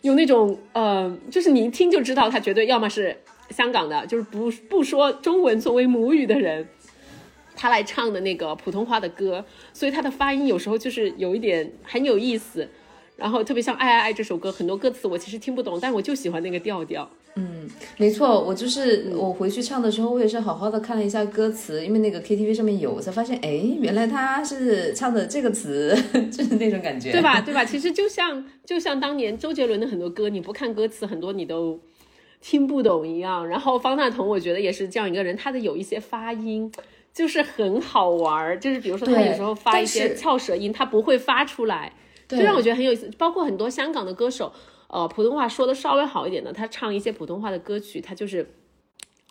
[0.02, 3.16] 有那种呃，就是你一听就知道他绝对要么是
[3.50, 6.68] 香港的，就是不不说中文作为母语的人，
[7.56, 12.68] 他来唱的那个普通话的歌，所以他的发音有时候就是有一点很有意思。
[13.16, 17.08] 然后特别像《爱爱爱》这首歌，很多歌词我其实听不懂，但我就喜欢那个调调。
[17.34, 23.48] 嗯，没错，我就是我回去唱的时候，我也是好好的看了一下歌词，因为那个 KTV 上面有，我才发现，哎，
[23.80, 25.94] 原来他是唱的这个词，
[26.30, 27.40] 就是那种感觉，对吧？
[27.40, 27.64] 对吧？
[27.64, 31.78] 其实就像就像当年周杰伦的很多歌，你不看歌词，很多你都
[32.40, 33.46] 听不懂一样。
[33.48, 36.70] 然后方大同，我觉得也是这样一个人，他的有一些发音
[37.12, 41.92] 就是很好玩儿，就是比如说他有时候发一些翘舌音，他不会发出来，
[42.28, 43.10] 就让我觉得很有意思。
[43.18, 44.52] 包括很多香港的歌手。
[44.88, 48.48] 呃，普通话说的稍微好一点的，他唱一些普通话的歌曲，他就是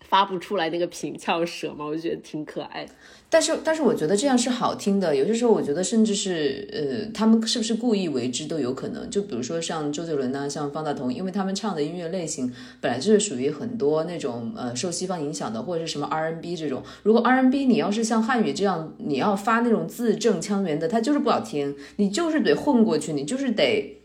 [0.07, 2.85] 发不出来那个平翘舌嘛，我觉得挺可爱。
[3.27, 5.13] 但是，但是我觉得这样是好听的。
[5.15, 9.09] 有些时候，我觉得甚至是呃，他们是不是故意为之都有可能。
[9.09, 16.81] 就比如说像周杰伦呐，像方大同，因为他们唱的音乐类型本来就是属于很多那种呃受西方影响的，或者是什么 R&B 这种。
[17.03, 24.01] 如果 R&B 你要是像汉语这样，你要发那种字正腔圆的，它就是不好听，你就是得混过去，你就是得。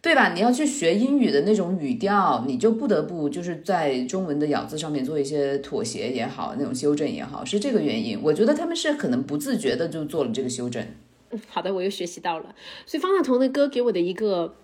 [0.00, 0.32] 对吧？
[0.32, 8.18] 你要去学英语的那种语调，你就不得不就是在中文的咬字上面做一些妥协也好，那种修正也好，是这个原因。
[8.22, 10.86] 我觉得他们是可能不自觉的就做了这个修正。
[11.30, 12.54] 嗯，好的，我又学习到了。
[12.86, 14.54] 所以方大同的歌给我的一个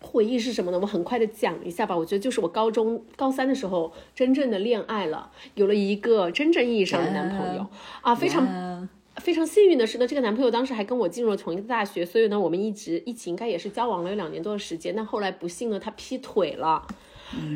[0.00, 0.78] 回忆是什么呢？
[0.80, 1.96] 我很快的讲一下吧。
[1.96, 7.66] 我觉得就是我高中高三的时候真正的恋爱了，有了一个真正意义上的男朋友
[8.02, 8.88] 啊，非常。
[9.20, 14.92] 非常幸运的是呢，这个男朋友当时还跟我进入了同一个大学，所以呢，我们一直一起应该也是交往了有两年多的时间。
[14.94, 16.86] 但后来不幸呢，他劈腿了。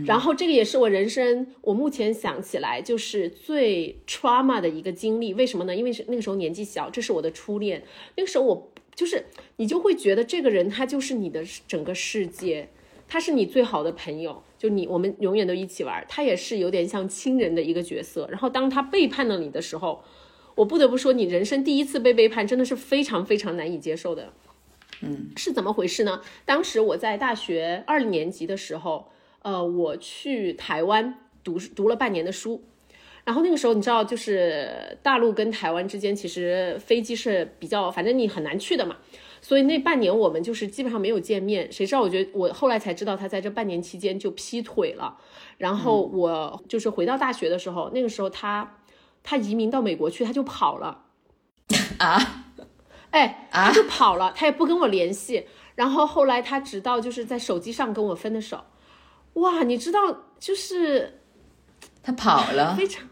[0.06, 5.34] 然后这个也是我人生我目前想起来就是最 trauma 的一个经历。
[5.34, 5.76] 为什么呢？
[5.76, 7.82] 因为是那个时候年纪小，这是我的初恋。
[8.16, 12.68] 那个时候我就是你就会觉得这个人他就是你的整个世界，
[13.08, 16.04] 他是你最好的朋友，就你我们永远都一起玩。
[16.08, 18.26] 他也是有点像亲人的一个角色。
[18.30, 20.02] 然后当他背叛了你的时候。
[20.58, 24.32] 我不得不说，你人生第一次被背叛，真的是非常非常难以接受的。
[25.02, 26.20] 嗯，是怎么回事呢？
[26.44, 29.08] 当时我在大学二年级的时候，
[29.42, 32.64] 呃，我去台湾读读了半年的书，
[33.24, 38.96] 然后那个时候你知道，就是大陆跟台湾之间其实飞机是比较，反正你很难去的嘛。
[39.40, 41.70] 所以那半年我们就是基本上没有见面。
[41.70, 42.00] 谁知道？
[42.00, 45.16] 我觉得我后来才知道，他在这半年期间就劈腿了。
[45.56, 48.74] 然后我就是回到大学的时候，那个时候他。
[49.22, 51.04] 他移民到美国去，他就跑了，
[51.98, 52.44] 啊，
[53.10, 55.46] 哎，他就跑了，他也不跟我联系。
[55.74, 58.64] 然后后来他直到就是在手机上跟我分的手，
[59.34, 60.00] 哇，你知道，
[60.40, 61.20] 就是
[62.02, 63.06] 他跑了，非常，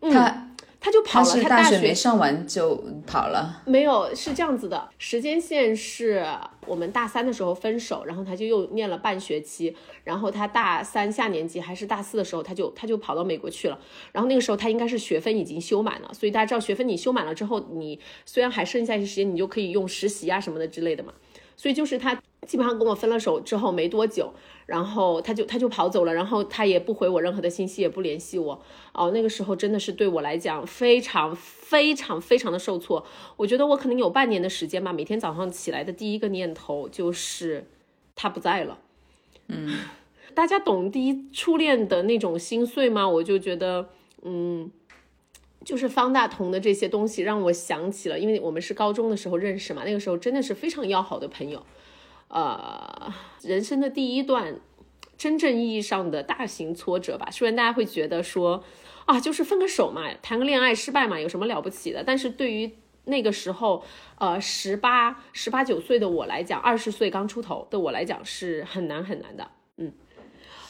[0.00, 0.45] 他。
[0.86, 3.60] 他就跑了，他大学没上完就跑了。
[3.66, 6.24] 没有，是这样子的，时间线是
[6.64, 9.74] 我们大三的时候分手，然后他就又念了半学期，
[10.04, 13.76] 然后他大三下年级还是大四的时候，他就他就跑到美国去了。
[14.12, 21.12] 然后那个时候他应该是学分已经修满了，所以大家知道学分你修满了之后，你虽然还剩下一些时间，你就可以用实习啊什么的之类的嘛。
[21.56, 22.14] 所以就是他
[22.46, 24.32] 基本上跟我分了手之后没多久。
[24.66, 28.60] 然后他就他就跑走了，然后他也不回我任何的信息，也不联系我。
[28.92, 33.06] 哦，那个时候真的是对我来讲非常非常非常的受挫。
[33.36, 37.64] 我觉得我可能有半年的时间吧，每天早上起来的第一个念头就是
[38.16, 38.80] 他不在了。
[39.46, 39.72] 嗯，
[40.34, 43.08] 大家懂第一初恋的那种心碎吗？
[43.08, 43.88] 我就觉得，
[44.22, 44.68] 嗯，
[45.66, 51.66] 就是方大同的这些东西让我想起了，因为我们是高中的时候认识嘛，那个时候真的是非常要好的朋友。
[52.28, 53.12] 呃，
[53.42, 54.60] 人生的第一段
[55.18, 57.28] 真正意义上的大型挫折吧。
[57.32, 58.62] 虽然大家会觉得说，
[59.06, 62.04] 啊，就是分个手嘛，谈个恋爱失败嘛，有什么了不起的？
[62.04, 62.70] 但是对于
[63.06, 63.82] 那个时候，
[64.18, 69.50] 呃，十八十八九岁的我来讲，二十岁刚出头的我来讲是很难很难的，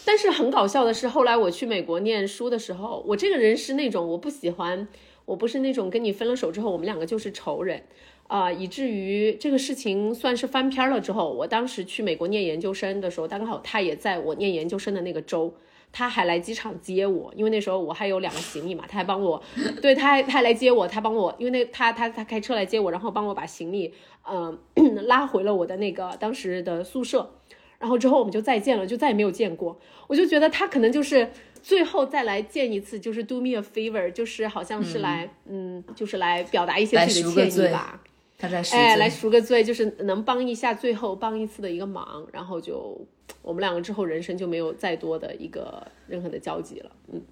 [0.06, 4.86] 但是很搞笑的是，后来我去美国念书的时候，我这个人是那种我不喜欢，
[5.24, 7.82] 我不是那种跟你分了手之后，我们两个就是仇人，
[8.28, 15.52] 啊，以至于这个事情算是翻篇了之后，我当时去美国念研究生的时候，刚好他也在我念研究生的那个州。
[15.92, 19.42] 他还来机场接我，因为那时候我还有两个行李嘛，他还帮我，
[19.80, 23.94] 对他还他还来接我，他帮我，因为那他他他开车来接我，然后帮我把行李
[24.28, 24.58] 嗯
[25.06, 27.30] 拉回了我的那个当时的宿舍，
[27.78, 29.78] 然后之后我们就再见了，就再也没有见过。
[30.06, 31.28] 我就觉得他可能就是
[31.62, 38.00] 最后再来见一次，就是 do me a favor，就是好像是来嗯，就是来表达一些自己的歉意吧。
[38.38, 43.06] 他在哎来赎个罪，就是能帮一下最后帮一次的一个忙，然后就。
[43.42, 46.90] 我们两个之后人生就没有再多的一个任何的交集了。
[47.12, 47.22] 嗯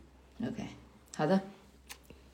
[0.43, 0.63] ，OK，
[1.17, 1.41] 好的，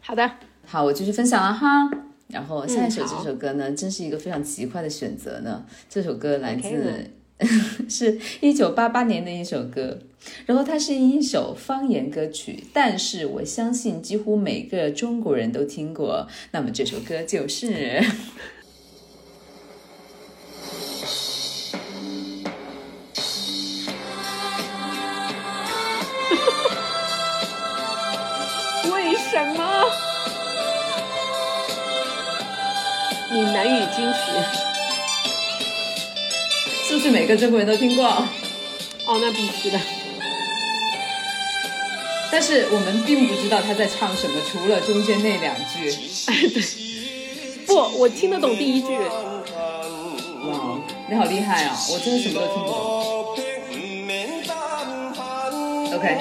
[0.02, 0.30] 好的，
[0.66, 1.90] 好，我继续分享了哈。
[2.28, 5.64] 然后下一首这首歌呢，真是一个非常奇怪的选择呢。
[5.88, 7.10] 这首歌来自
[7.88, 9.98] 是一九八八年的一首歌，
[10.46, 16.28] 然后它是一首方言歌曲，但是我相信几乎每个中国人都听过。
[16.52, 18.02] 那么这首歌就是。
[28.92, 29.90] 为什么？
[33.32, 34.18] 闽南语金曲，
[37.00, 38.04] 是每个中国人都听过？
[39.06, 39.80] 哦，那必须的。
[42.30, 45.90] 但是我们并不知道他在唱什么，除了中间那两句。
[46.26, 46.62] 哎， 对。
[47.66, 48.88] 不，我听得懂第一句。
[48.96, 50.78] 哇，
[51.08, 51.76] 你好厉害啊！
[51.90, 52.76] 我真的什么都听不懂。
[55.96, 56.18] OK。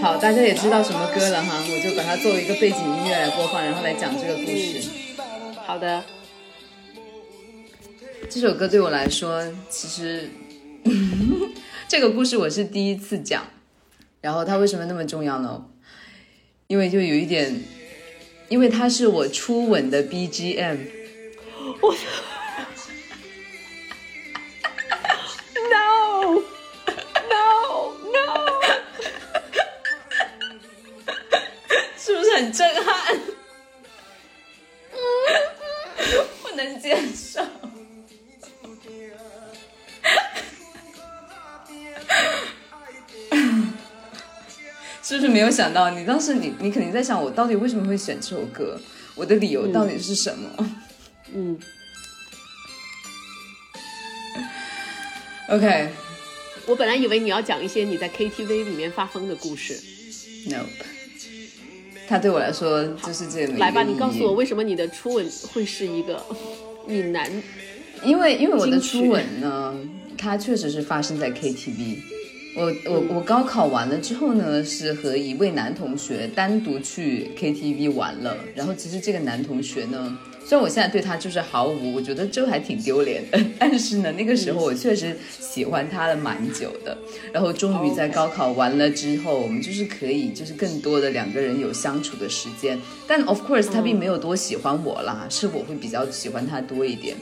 [0.00, 4.88] 好，大家也知道什么歌了哈，我就把它作为一个背景音乐来播放，然后来讲这个故事。
[5.66, 6.04] 好的，
[8.30, 10.28] 这首歌对我来说，其实
[11.88, 13.46] 这个故事我是第一次讲。
[14.20, 15.64] 然后它为什么那么重要呢？
[16.66, 17.62] 因为就有一点，
[18.48, 20.78] 因为它是我初吻的 BGM。
[21.82, 21.94] 我。
[32.38, 33.18] 很震撼，
[36.40, 37.44] 不能接受，
[45.08, 45.88] 是不是没有想到？
[45.88, 48.78] 你当时你你肯定在想，我到底为什么会选这首歌？
[49.14, 50.70] 我的理由到底是什么？
[51.32, 51.58] 嗯
[55.48, 55.88] ，OK，
[56.66, 59.80] 我本来以为你要讲一些你在 KTV 里面发疯的故事
[60.50, 60.66] ，Nope。
[62.06, 63.54] 他对我来说就是这个。
[63.54, 66.22] 来吧，你告诉我为什么你的初吻会是一个
[66.86, 67.30] 闽南？
[68.04, 69.74] 因为因为我的初吻呢，
[70.18, 72.17] 它确实是发生在 KTV。
[72.54, 78.36] 我我我高考完了之后呢，是和一位男同学单独去 KTV 玩了。
[78.54, 80.18] 然后其实这个男同学呢。
[80.44, 86.96] 虽然我现在对他就是毫无，我觉得这还挺丢脸的， 但是呢，那个时候我确实喜欢他了蛮久的。
[87.30, 92.78] 然后终于在高考完了之后，我们就是可以就是更多的两个人有相处的时间。
[93.06, 97.14] 但 of course 他并没有多喜欢我啦，是我会比较喜欢他多一点。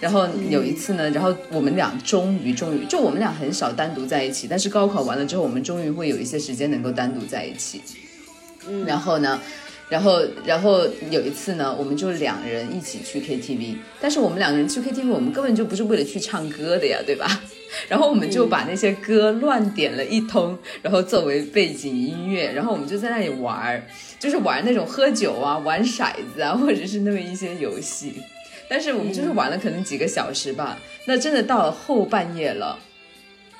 [0.00, 7.80] 然后有一次呢，然后我们俩终于终于就我们俩很少单独在一起，但是高考完了之后，我们终于会有一些时间能够单独在一起。
[8.68, 9.40] 嗯，然后呢？
[9.88, 10.80] 然后，然后
[11.12, 17.40] 有一次呢，我们就两人一起去 KTV，但是我们两个人去 KTV，我们根本就不是为了去唱歌的呀，对吧？
[17.88, 23.80] 然后我们就把那些歌乱点了一通，然后作为背景音乐，然后我们就在那里玩儿，
[24.18, 28.14] 就是玩那种喝酒啊、玩骰子啊，或者是那么一些游戏。
[28.68, 32.78] 但是我们就是玩了可能几个小时吧，那真的到了后半夜了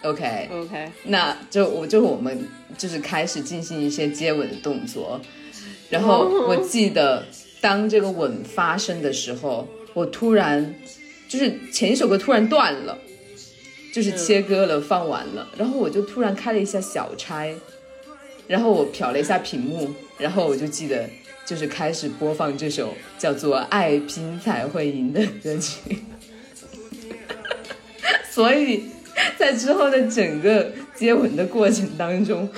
[0.02, 5.20] ，OK OK，那就我就我们就是开始进行一些接吻的动作。
[5.88, 7.24] 然后我记得，
[7.60, 10.74] 当这个吻发生的时候，我突然
[11.28, 12.98] 就是前一首歌突然断了，
[13.94, 15.48] 就是切割了，放完了。
[15.56, 17.54] 然后我就突然开了一下小差，
[18.48, 21.08] 然后我瞟了一下屏幕，然后我就记得
[21.46, 25.98] 就是开始播放这首叫做《爱拼才会赢》的歌曲。
[28.30, 28.84] 所以
[29.38, 32.48] 在之后的整个接吻的过程当中。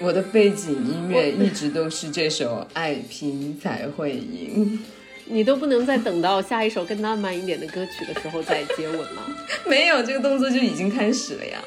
[0.00, 4.78] 我的背景音乐一直都是这首《爱拼才会赢》，
[5.26, 9.24] 你都不能再等到下一首更浪漫一点的歌曲的时候再接吻吗？
[9.66, 11.60] 没有，这个动作就已经开始了呀。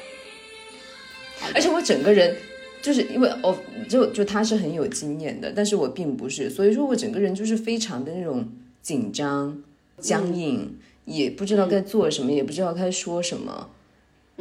[1.54, 2.34] 而且我整个人
[2.82, 3.56] 就是因为哦，
[3.88, 8.46] 就就他是很有经验的，但是我并不是，所以说我整个人就是非常的那种
[8.82, 9.62] 紧张、
[9.98, 13.70] 僵硬，也不知道该做什么，也不知道该说什么。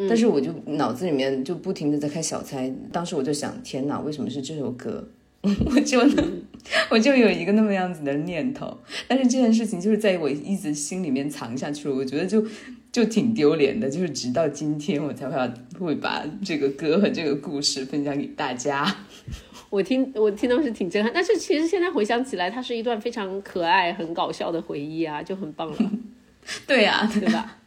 [0.10, 5.08] 但是我就脑子里面就不停的在开小差，当时我就想，天哪，为什么是这首歌？
[5.42, 6.42] 我就能
[6.90, 8.78] 我就有一个那么样子的念头。
[9.08, 12.44] 但是这件事情就是在我一直心里面藏下去了，我觉得就
[12.92, 13.90] 就挺丢脸的。
[13.90, 18.96] 就是直到今天，我才会会把这个歌和这个故事分享给大家。
[19.70, 25.92] 我听我听到是挺震撼，但是其实现在回想起来，它是一段非常可爱、很搞笑的回忆啊，就很棒了。
[26.68, 27.58] 对呀，对吧？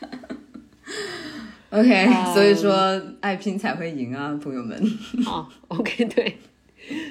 [1.70, 4.78] OK，所以说爱拼才会赢啊，朋友们。
[5.24, 6.36] 好，OK，对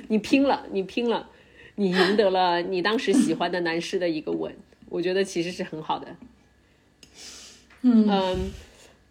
[0.08, 1.30] 你拼了，你拼了，
[1.76, 4.53] 你赢得了你当时喜欢的男士的一个吻，
[4.89, 6.08] 我觉得其实是很好的。
[8.09, 8.51] 嗯，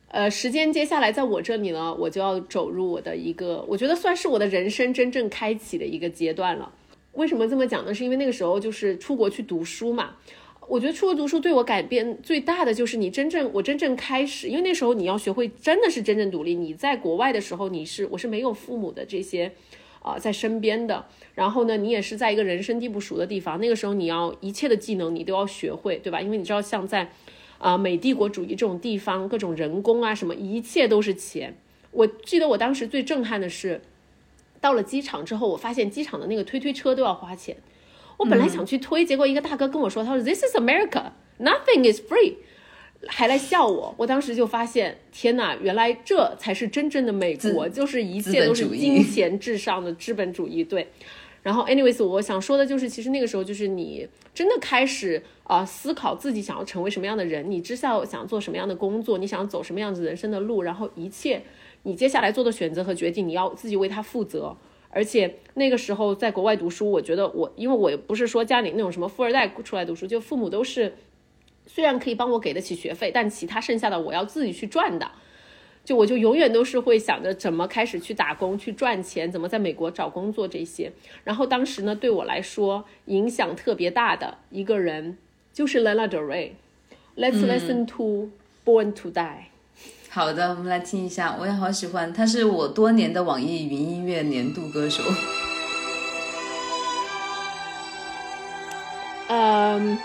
[0.08, 6.72] 呃，时间接下来在我这里呢，我就要走入我的一个，我觉得算是我的人生真正开启的一个阶段了。
[7.12, 7.94] 为什么这么讲呢？
[7.94, 10.16] 是因为那个时候就是出国去读书嘛。
[10.68, 16.56] 我觉得出国读书对我改变最大的就是你真正我真正开始，因为那时候你要学会真的是真正独立。
[16.56, 19.52] 你在国外的时候，你是我是没有父母的这些
[20.02, 23.60] 啊在身边的，然后呢，你也是在一个人生地不熟的地方。
[23.60, 26.20] 那个时候你要一切的技能你都要学会，对吧？
[26.20, 27.12] 因为你知道像在
[27.58, 31.56] 啊美帝国主义这种地方，各种人工啊什么，一切都是钱。
[31.90, 33.80] 我记得我当时最震撼的是，
[34.60, 37.56] 到了机场之后，我发现机场的那个推推车都要花钱。
[38.18, 42.34] 我本来想去推，结果一个大哥跟我说：“他说 This is America, nothing is free。”
[43.08, 43.94] 还来笑我。
[43.98, 50.64] 我当时就发现，天哪，原来这才是真正的美国，就是一切都是金钱至上的资本主义。
[50.64, 50.88] 对。
[51.46, 61.40] 然后，anyways，我想说的就是，其实那个时候就是你真的开始啊思考自己想要成为什么样的人，你知道想做什么样的工作，你想走什么样子人生的路，然后一切
[61.84, 64.56] 你接下来做的选择和决定，你要自己为他负责。
[64.90, 70.96] 而且那个时候在国外读书，我觉得我因为我不是说家里那种什么富二代出来读书，就父母都是
[71.64, 75.08] 虽然可以帮我给得起学费，但其他剩下的我要自己去赚的。
[75.86, 80.90] 就我就永远都是会想着怎么开始去打工去赚钱，怎么在美国找工作这些。
[81.22, 85.16] 然后当时呢，对我来说影响特别大的一个人
[85.52, 86.50] 就是 Lana Del Rey。
[87.16, 88.30] Let's listen to
[88.64, 89.44] Born to Die。
[90.10, 95.04] 好的，我们来听一下，我也好喜欢，他是我多年的网易云音乐年度歌手。
[99.28, 99.96] 嗯，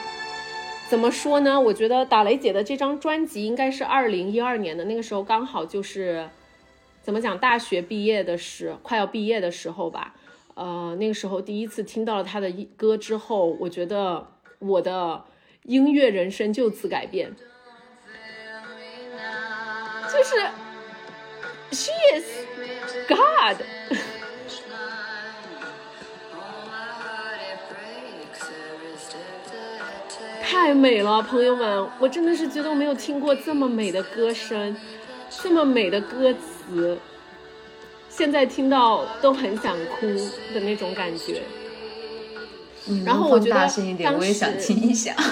[0.92, 1.58] 怎么说呢？
[1.58, 6.30] 我觉得打雷姐的这张专辑应该是二零一二年的，那个时候刚好就是
[7.02, 10.14] 怎么讲，大学毕业的时，快要毕业的时候吧。
[10.54, 14.28] 呃，那个时候第一次听到了她的歌之后，我觉得
[14.60, 15.24] 我的
[15.64, 17.34] 音乐人生就此改变。
[20.12, 20.36] 就是
[21.72, 22.26] she is
[23.08, 23.62] God，
[30.52, 34.76] 太美了，朋友们，我真的是觉得我没有听过这么美的歌声，
[35.30, 36.98] 这么美的歌词，
[38.10, 40.06] 现在听到都很想哭
[40.54, 41.42] 的那种感觉。
[43.06, 43.82] 然后我觉得当时。
[44.18, 45.16] 我也想听一下。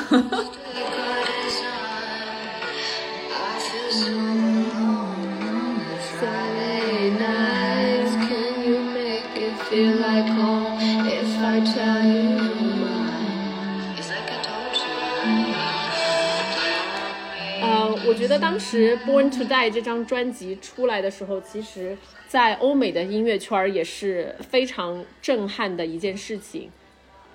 [18.30, 26.69] 得当时《Born to Die》这张专辑出来的时候，其实，在欧美的音乐圈也是非常震撼的一件事情，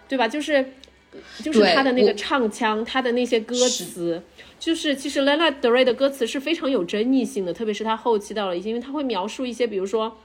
[0.08, 0.26] 对吧？
[0.26, 0.72] 就是，
[1.42, 4.22] 就是他的那个唱腔，他的那些歌词，
[4.58, 10.16] 就是其实 Lana Del Rey 的歌词是非常有争议性的，特别是他后期到了一些，因为他会描述一些，比如说。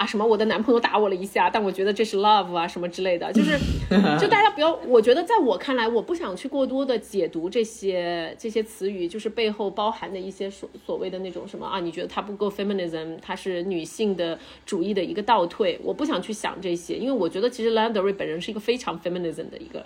[0.00, 3.58] 啊，什么我的男朋友打我了一下，但我觉得这是 love 啊，什么之类的，就是，
[4.18, 19.84] 就大家不要，我觉得在我看来，我不想去过多的解读这些这些词语，就是背后包含的一些所所谓的那种什么啊，你觉得它不够 feminism，它是女性的主义的一个倒退，我不想去想这些，因为我觉得其实 Landry 本人是一个非常 feminism 的一个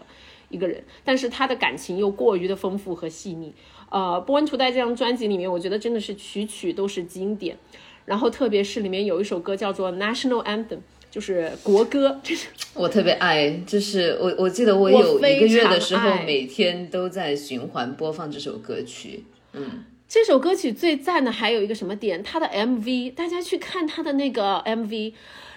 [0.49, 3.53] 一个人，但是他的感情又过于的丰富和细腻。
[3.91, 7.57] 呃，Born to Die 这张专辑里面，我觉得真的是曲曲都是经典。
[8.05, 10.67] 然后，特别是里面有一首歌叫做《National Anthem》，
[11.11, 12.21] 就是国歌。
[12.23, 19.25] 这是 我特别爱，就是我我记得我有一个月的时候，每天都在循环播放这首歌曲。
[19.53, 22.23] 嗯，这首歌曲最赞的还有一个什么点？
[22.23, 25.15] 它的 MV，大家去看它的那个 MV。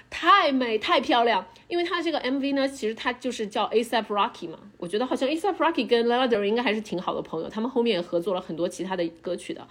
[0.09, 4.57] 太美太漂亮，因为它这个 MV 呢，其实它就是叫 ASAP Rocky 嘛。
[4.77, 9.67] 我觉得好像 ASAP Rocky 跟 Lana Del Rey 应该还是挺好的朋友，他们后面也合作了很多其他的歌曲的。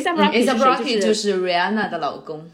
[0.00, 2.48] ASAP Rocky 就是 Rihanna 的老公。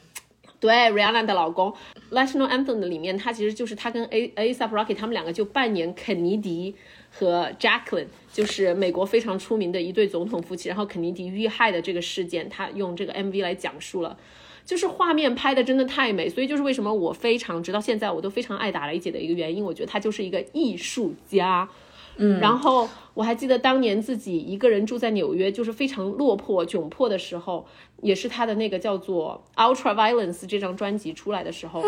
[0.61, 1.74] 对，Rihanna 的老公
[2.12, 6.74] ，National Anthem 的里面，他其实就是他跟 A A$AP Rocky 他们两个就扮演肯尼迪
[7.11, 10.68] 和 Jacqueline，就是美国非常出名的一对总统夫妻。
[10.68, 14.16] 然后肯尼迪遇害的这个事件，他用这个 MV 来讲述了，
[14.64, 21.68] 就是画面拍的真的太美，所以就是为什么我非常直到现在我都非常爱打雷姐的一个原因，我觉得她就是一个艺术家。
[21.68, 21.91] 嗯，
[22.41, 27.67] 然后我还记得当年自己一个人住在纽约，就是非常落魄窘迫的时候，
[28.03, 31.83] 也是他的那个叫做《Ultra Violence》这张专辑出来的时候，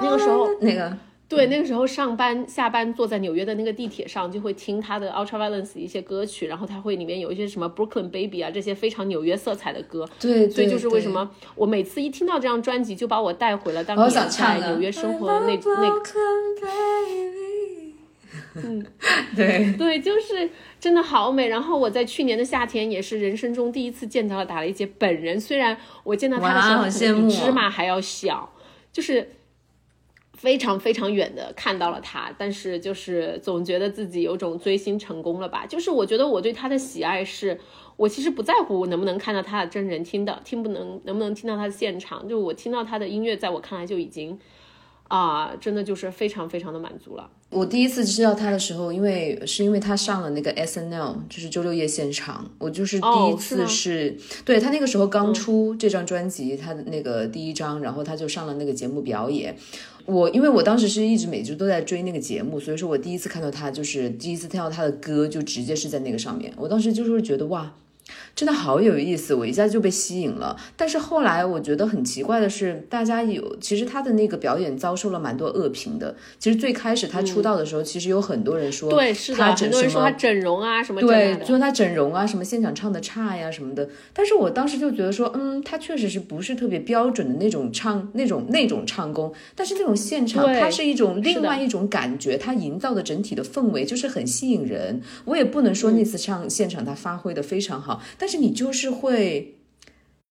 [0.00, 0.96] 那个时候那个。
[1.28, 16.02] 对那个时候上班下班坐在纽约的那个地铁上，就会听他的《Ultra Violence》一些歌曲，然后他会里面有一些什么《Brooklyn Baby》啊这些非常纽约色彩的歌，对，所以就是为什么我每次一听到这张专辑，就把我带回了当年在纽约生活的那那。
[18.54, 18.84] 嗯，
[19.36, 21.48] 对对，就是真的好美。
[21.48, 28.52] 然后我在去年的夏天也是人生中第一次见到了打雷姐本人，虽然我见到她的时候比芝麻还要小，
[28.92, 29.30] 就是
[30.32, 35.66] 非常非常远的看到了她，但是就是总觉得自己有种追星成功了吧。
[35.66, 37.60] 就是我觉得我对她的喜爱是，
[37.96, 44.38] 我其实不在乎我能不能看到她的真人，听的听不能能不能听到她的现场，就我听到她的音乐，在我看来就已经。
[45.12, 47.28] 啊，真的就是非常非常的满足了。
[47.50, 52.50] 我第一次知道他的时候，因为是因为他上了那个 S N L，就是周六夜现场。
[52.56, 59.54] 我就是第一次是对他那个时候刚出这张专辑，他的那个第一张，然后他就上了那个节目表演。
[60.06, 66.50] 我因为我当时是一直每周都在追那个节目，所以说我第一次看到他，就是第一次听到他的歌，就直接是在那个上面。
[66.56, 67.74] 我当时就是觉得哇。
[68.34, 70.56] 真的好有意思，我一下就被吸引了。
[70.76, 76.14] 但是后来我觉得很奇怪的是，大家有其实他的那个表演遭受了蛮多恶评的。
[76.38, 83.88] 其实最开始他出道的时候，其实有很多人说，对，是的，很多人说他整容啊什么，对，说他整容啊什么，现场唱的差呀什么的。
[84.12, 95.00] 但是我当时就觉得说，嗯，他确实是不是特别标准的那种唱那种那种唱功，但是那种现场，它是一种另外一种感觉，他营造的整体的氛围就是很吸引人。
[95.26, 98.00] 我也不能说那次唱现场他发挥的非常好。
[98.22, 99.56] 但是你就是会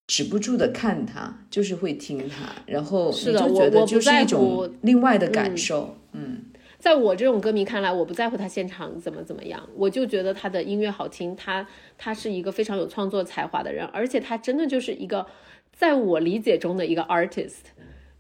[0.08, 5.98] 止不住的看他，就是会听他，然后你就觉得就是一种另外的感受。
[6.14, 6.46] 嗯，
[6.80, 11.68] 在我这种歌迷看来，我不在乎他现场怎么怎么样，我就觉得他的音乐好听，他
[11.98, 15.28] 他是一个非常有创作才华的人，而且他真的就是一个
[15.74, 17.58] 在我理解中的一个 artist，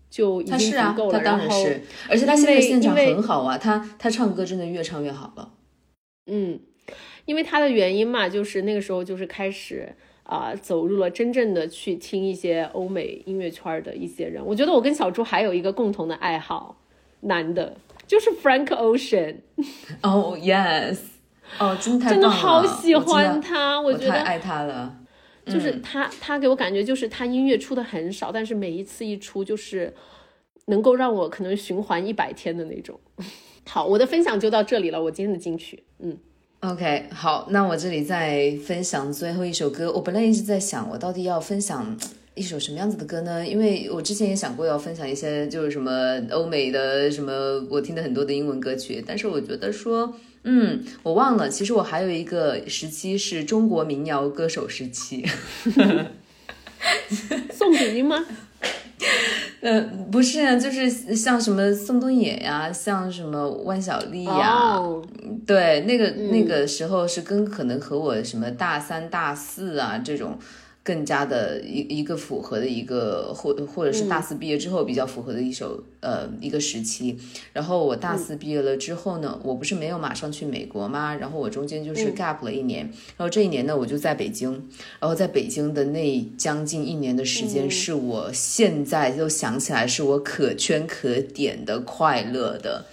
[0.10, 1.18] 就已经足够了。
[1.18, 5.54] 他当然是，而且他现在现场很好啊，他他唱歌真的越唱越好了。
[6.26, 6.60] 嗯。
[7.26, 9.94] 因为他的原因嘛，就是那个时候就是开始
[10.24, 14.44] 啊，走入了真正的去听一些欧美音乐圈的一些人。
[14.46, 16.78] 我觉得我跟小猪还有一个共同的爱好，
[17.22, 17.76] 男的，
[18.08, 19.36] 就是 Frank Ocean。
[20.02, 21.00] 哦， Yes，
[21.60, 24.98] 哦，真的真的好喜欢他，我觉得太爱他了。
[25.46, 29.94] 就是他，他给我感觉就是他音乐出的很少，但是每一次一出就是
[30.68, 33.00] 能够让我可能循环一百天的那种。
[33.68, 36.18] 好，我的分享就到这里了，我今天的金曲，嗯。
[36.62, 39.92] OK，好，那我这里再分享最后一首歌。
[39.92, 41.98] 我本来一直在想，我到底要分享
[42.36, 43.44] 一首什么样子的歌呢？
[43.48, 45.92] 因为我之前也想过要分享一些，就是什么
[46.30, 49.04] 欧美的什么我听的很多的英文歌曲。
[49.06, 55.26] 但是我觉得说，嗯，我忘了，其实我还有一个时期是中国民谣歌手时期。
[57.52, 58.24] 宋祖英吗？
[59.62, 59.82] 呃，
[60.12, 64.80] 不是，就是像什么宋冬野呀，像什么万晓利呀，
[65.46, 70.38] 对，那个那个时候是跟可能和我什么大三大四啊这种。
[70.84, 77.16] 更加的一一个符合的一个或或者是大四毕业之后比较符合的一首呃一个时期，
[77.54, 81.14] 然后我大四毕业了之后呢，我不是没有马上去美国吗？
[81.16, 84.52] 然后我中间就是 gap 了一年，然后这一年呢我就在北京，
[85.00, 92.86] 然后在北京的那将近一年的时间，是我现在就想起来是我可圈可点的快乐的、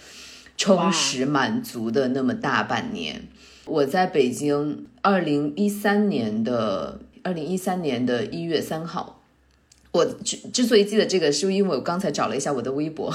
[0.55, 3.23] 充实满足的那么大半年。
[3.65, 6.99] 我在北京二零一三年的。
[7.23, 9.21] 二零一三年的一月三号，
[9.91, 13.13] 我之之所以记得这个，是因为我刚才找了一下我的微博，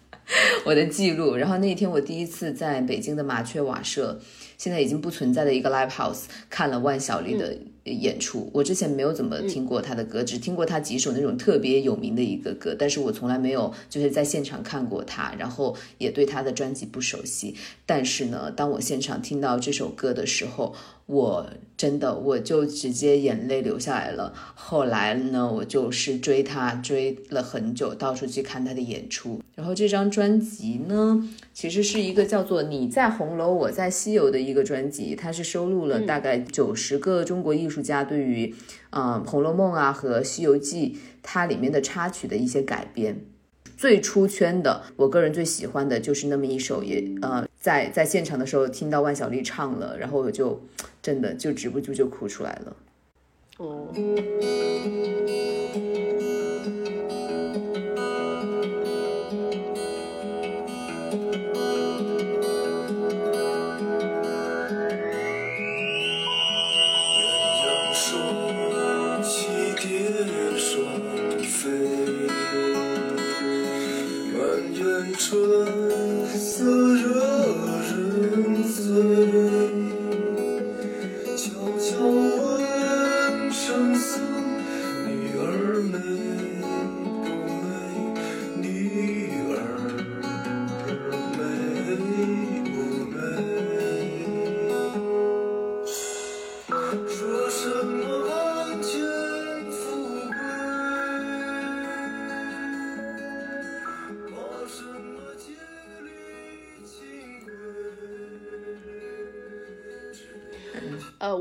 [0.64, 1.36] 我的记录。
[1.36, 4.20] 然后那一天我第一次在北京的麻雀瓦舍，
[4.56, 8.48] 现在已经不存在的一个 live house 看了万晓利的演出。
[8.54, 17.54] 我之前没有怎么听过他的歌，只听过他几首那种特别有名的一个歌，但是我从来没有就是在现场看过他，然后也对他的专辑不熟悉。
[17.84, 20.74] 但是呢，当我现场听到这首歌的时候，
[21.06, 21.46] 我
[21.76, 24.32] 真的，我就直接眼泪流下来了。
[24.54, 29.40] 后来呢，我就是追他追了很久，到处去看他的演出。
[29.54, 37.84] 然后这张专辑呢，其实是一个叫做《你在红楼，我在西游》的一个专辑，它是收录了大概九十个中国艺术。
[37.84, 38.54] 家对于
[38.90, 43.20] 嗯《红楼梦》啊和《西游记》它里面的插曲的一些改编。
[43.76, 50.60] 最出圈的，我个人最喜欢的就是那么一首，也呃，在在现场的时候听到万晓利唱了，然后我就
[51.02, 52.76] 真的就止不住就哭出来了。
[53.58, 53.88] 哦。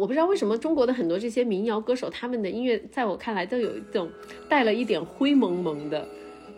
[0.04, 4.10] 我不知道为什么中国的很多这些民谣歌手，他们的音乐在我看来都有一种
[4.49, 6.06] 带了一点灰蒙蒙的，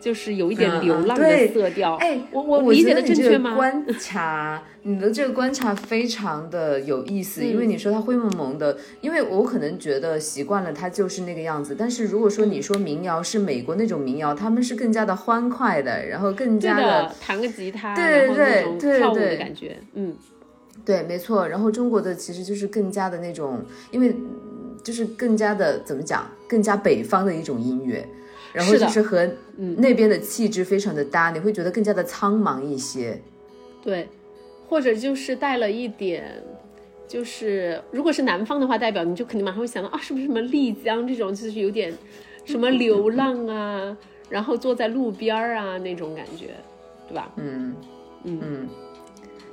[0.00, 1.94] 就是有一点流浪的色调。
[1.94, 3.54] 哎，我我理解的正确吗？
[3.54, 11.76] 观察你的这个观察非常的有意思，因为你说它灰蒙蒙的，因为我可能觉得习惯了它就是那个样子。
[11.78, 20.16] 但是如果说你说民谣是美国那种民谣，他们是更加的欢快的，然后更加的弹个吉他，对对对跳舞的感觉，嗯。
[20.86, 21.46] 对，没错。
[21.46, 23.60] 然后中国的其实就是更加的那种，
[23.90, 24.14] 因为
[24.84, 28.08] 就是更加的怎么讲，更加北方的一种音乐，
[28.52, 29.28] 然后就是和
[29.76, 33.20] 那边的气质非常的搭，你会觉得更加的苍茫一些。
[33.82, 34.08] 对，
[34.68, 36.40] 或者就是带了一点，
[37.08, 41.92] 就是如果是南方的话，代表你就肯定马上会想到啊，是不是什么丽江这种，就是有点
[42.44, 43.96] 什么流浪啊，
[44.30, 46.50] 然后坐在路边儿啊那种感觉，
[47.08, 47.32] 对吧？
[47.36, 47.74] 嗯
[48.22, 48.68] 嗯嗯。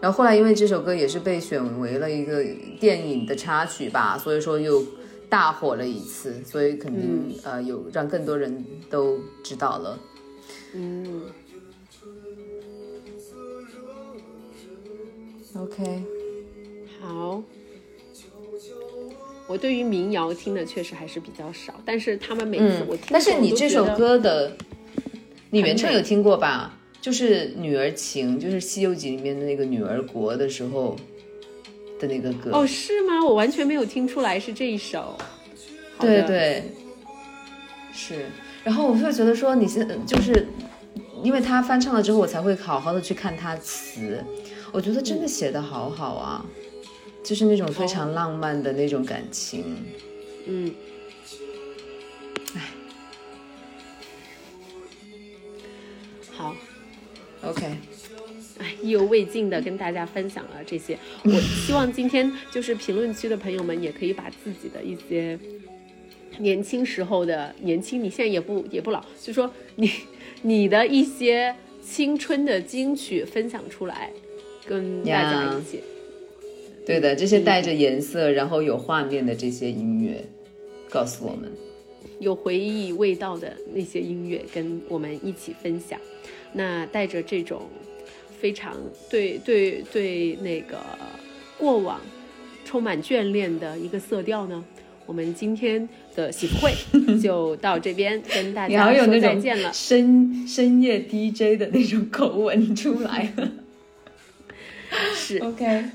[0.04, 2.44] 然后后来，因为这首歌也是被选为了一个
[2.78, 4.84] 电影的插曲吧，所以说又
[5.30, 9.98] 大火了一次，所以肯定呃有让更多人都知道了。
[10.74, 11.22] 嗯。
[15.56, 16.04] OK。
[17.00, 17.42] 好。
[19.48, 24.52] 我对于民谣听的确实还是比较少，但是他们每次我听，但是你这首歌的，
[25.50, 26.78] 你原唱有听过吧？
[27.04, 30.96] 就是女儿情，就是《西游记》里面的那个女儿国的时候
[32.00, 33.22] 的那个歌哦，是吗？
[33.26, 35.18] 我完全没有听出来是这一首。
[36.00, 36.64] 对对，
[37.94, 38.28] 是。
[38.64, 40.48] 然后我会觉得说，你现就是
[41.22, 44.24] 因为他翻唱了之后，我才会好好的去看他词。
[44.72, 46.46] 我觉得真的写的好好啊，
[47.22, 49.76] 就是那种非常浪漫的那种感情。
[50.46, 50.68] 嗯。
[50.68, 50.74] 哎，
[57.46, 57.66] OK，
[58.60, 60.98] 哎，意犹未尽的跟大家分享了这些。
[61.26, 65.38] 我希望今天就是评论区的朋友们也可以把自己的一些
[66.40, 69.92] 年轻时候的年轻，你现在也不也不老，就说你
[70.42, 74.12] 你的一些青春的金曲分享出来，
[74.66, 75.82] 跟大家一起。
[76.86, 80.24] 对的，这些带着颜色，然后有画面的这些音乐，
[80.90, 81.52] 告诉我们
[82.20, 86.00] 有回忆味道的那些音乐，跟我们一起分享。
[86.54, 87.70] 那带着这种
[88.40, 88.76] 非常
[89.10, 90.78] 对对对那个
[91.58, 92.00] 过往
[92.66, 94.64] 充满眷恋的一个色调呢，
[95.06, 96.74] 我们今天的喜福会
[97.20, 99.72] 就到这边跟大家说再见了。
[99.74, 103.52] 深深夜 DJ 的那种口吻出来了，
[105.16, 105.86] 是 OK。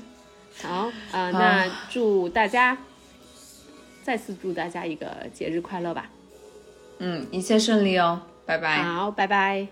[0.61, 2.77] 好啊，那祝大家
[4.03, 6.11] 再次祝大家一个节日快乐吧。
[6.97, 8.83] 嗯，一切顺利哦，拜拜。
[8.83, 9.67] 好，拜拜。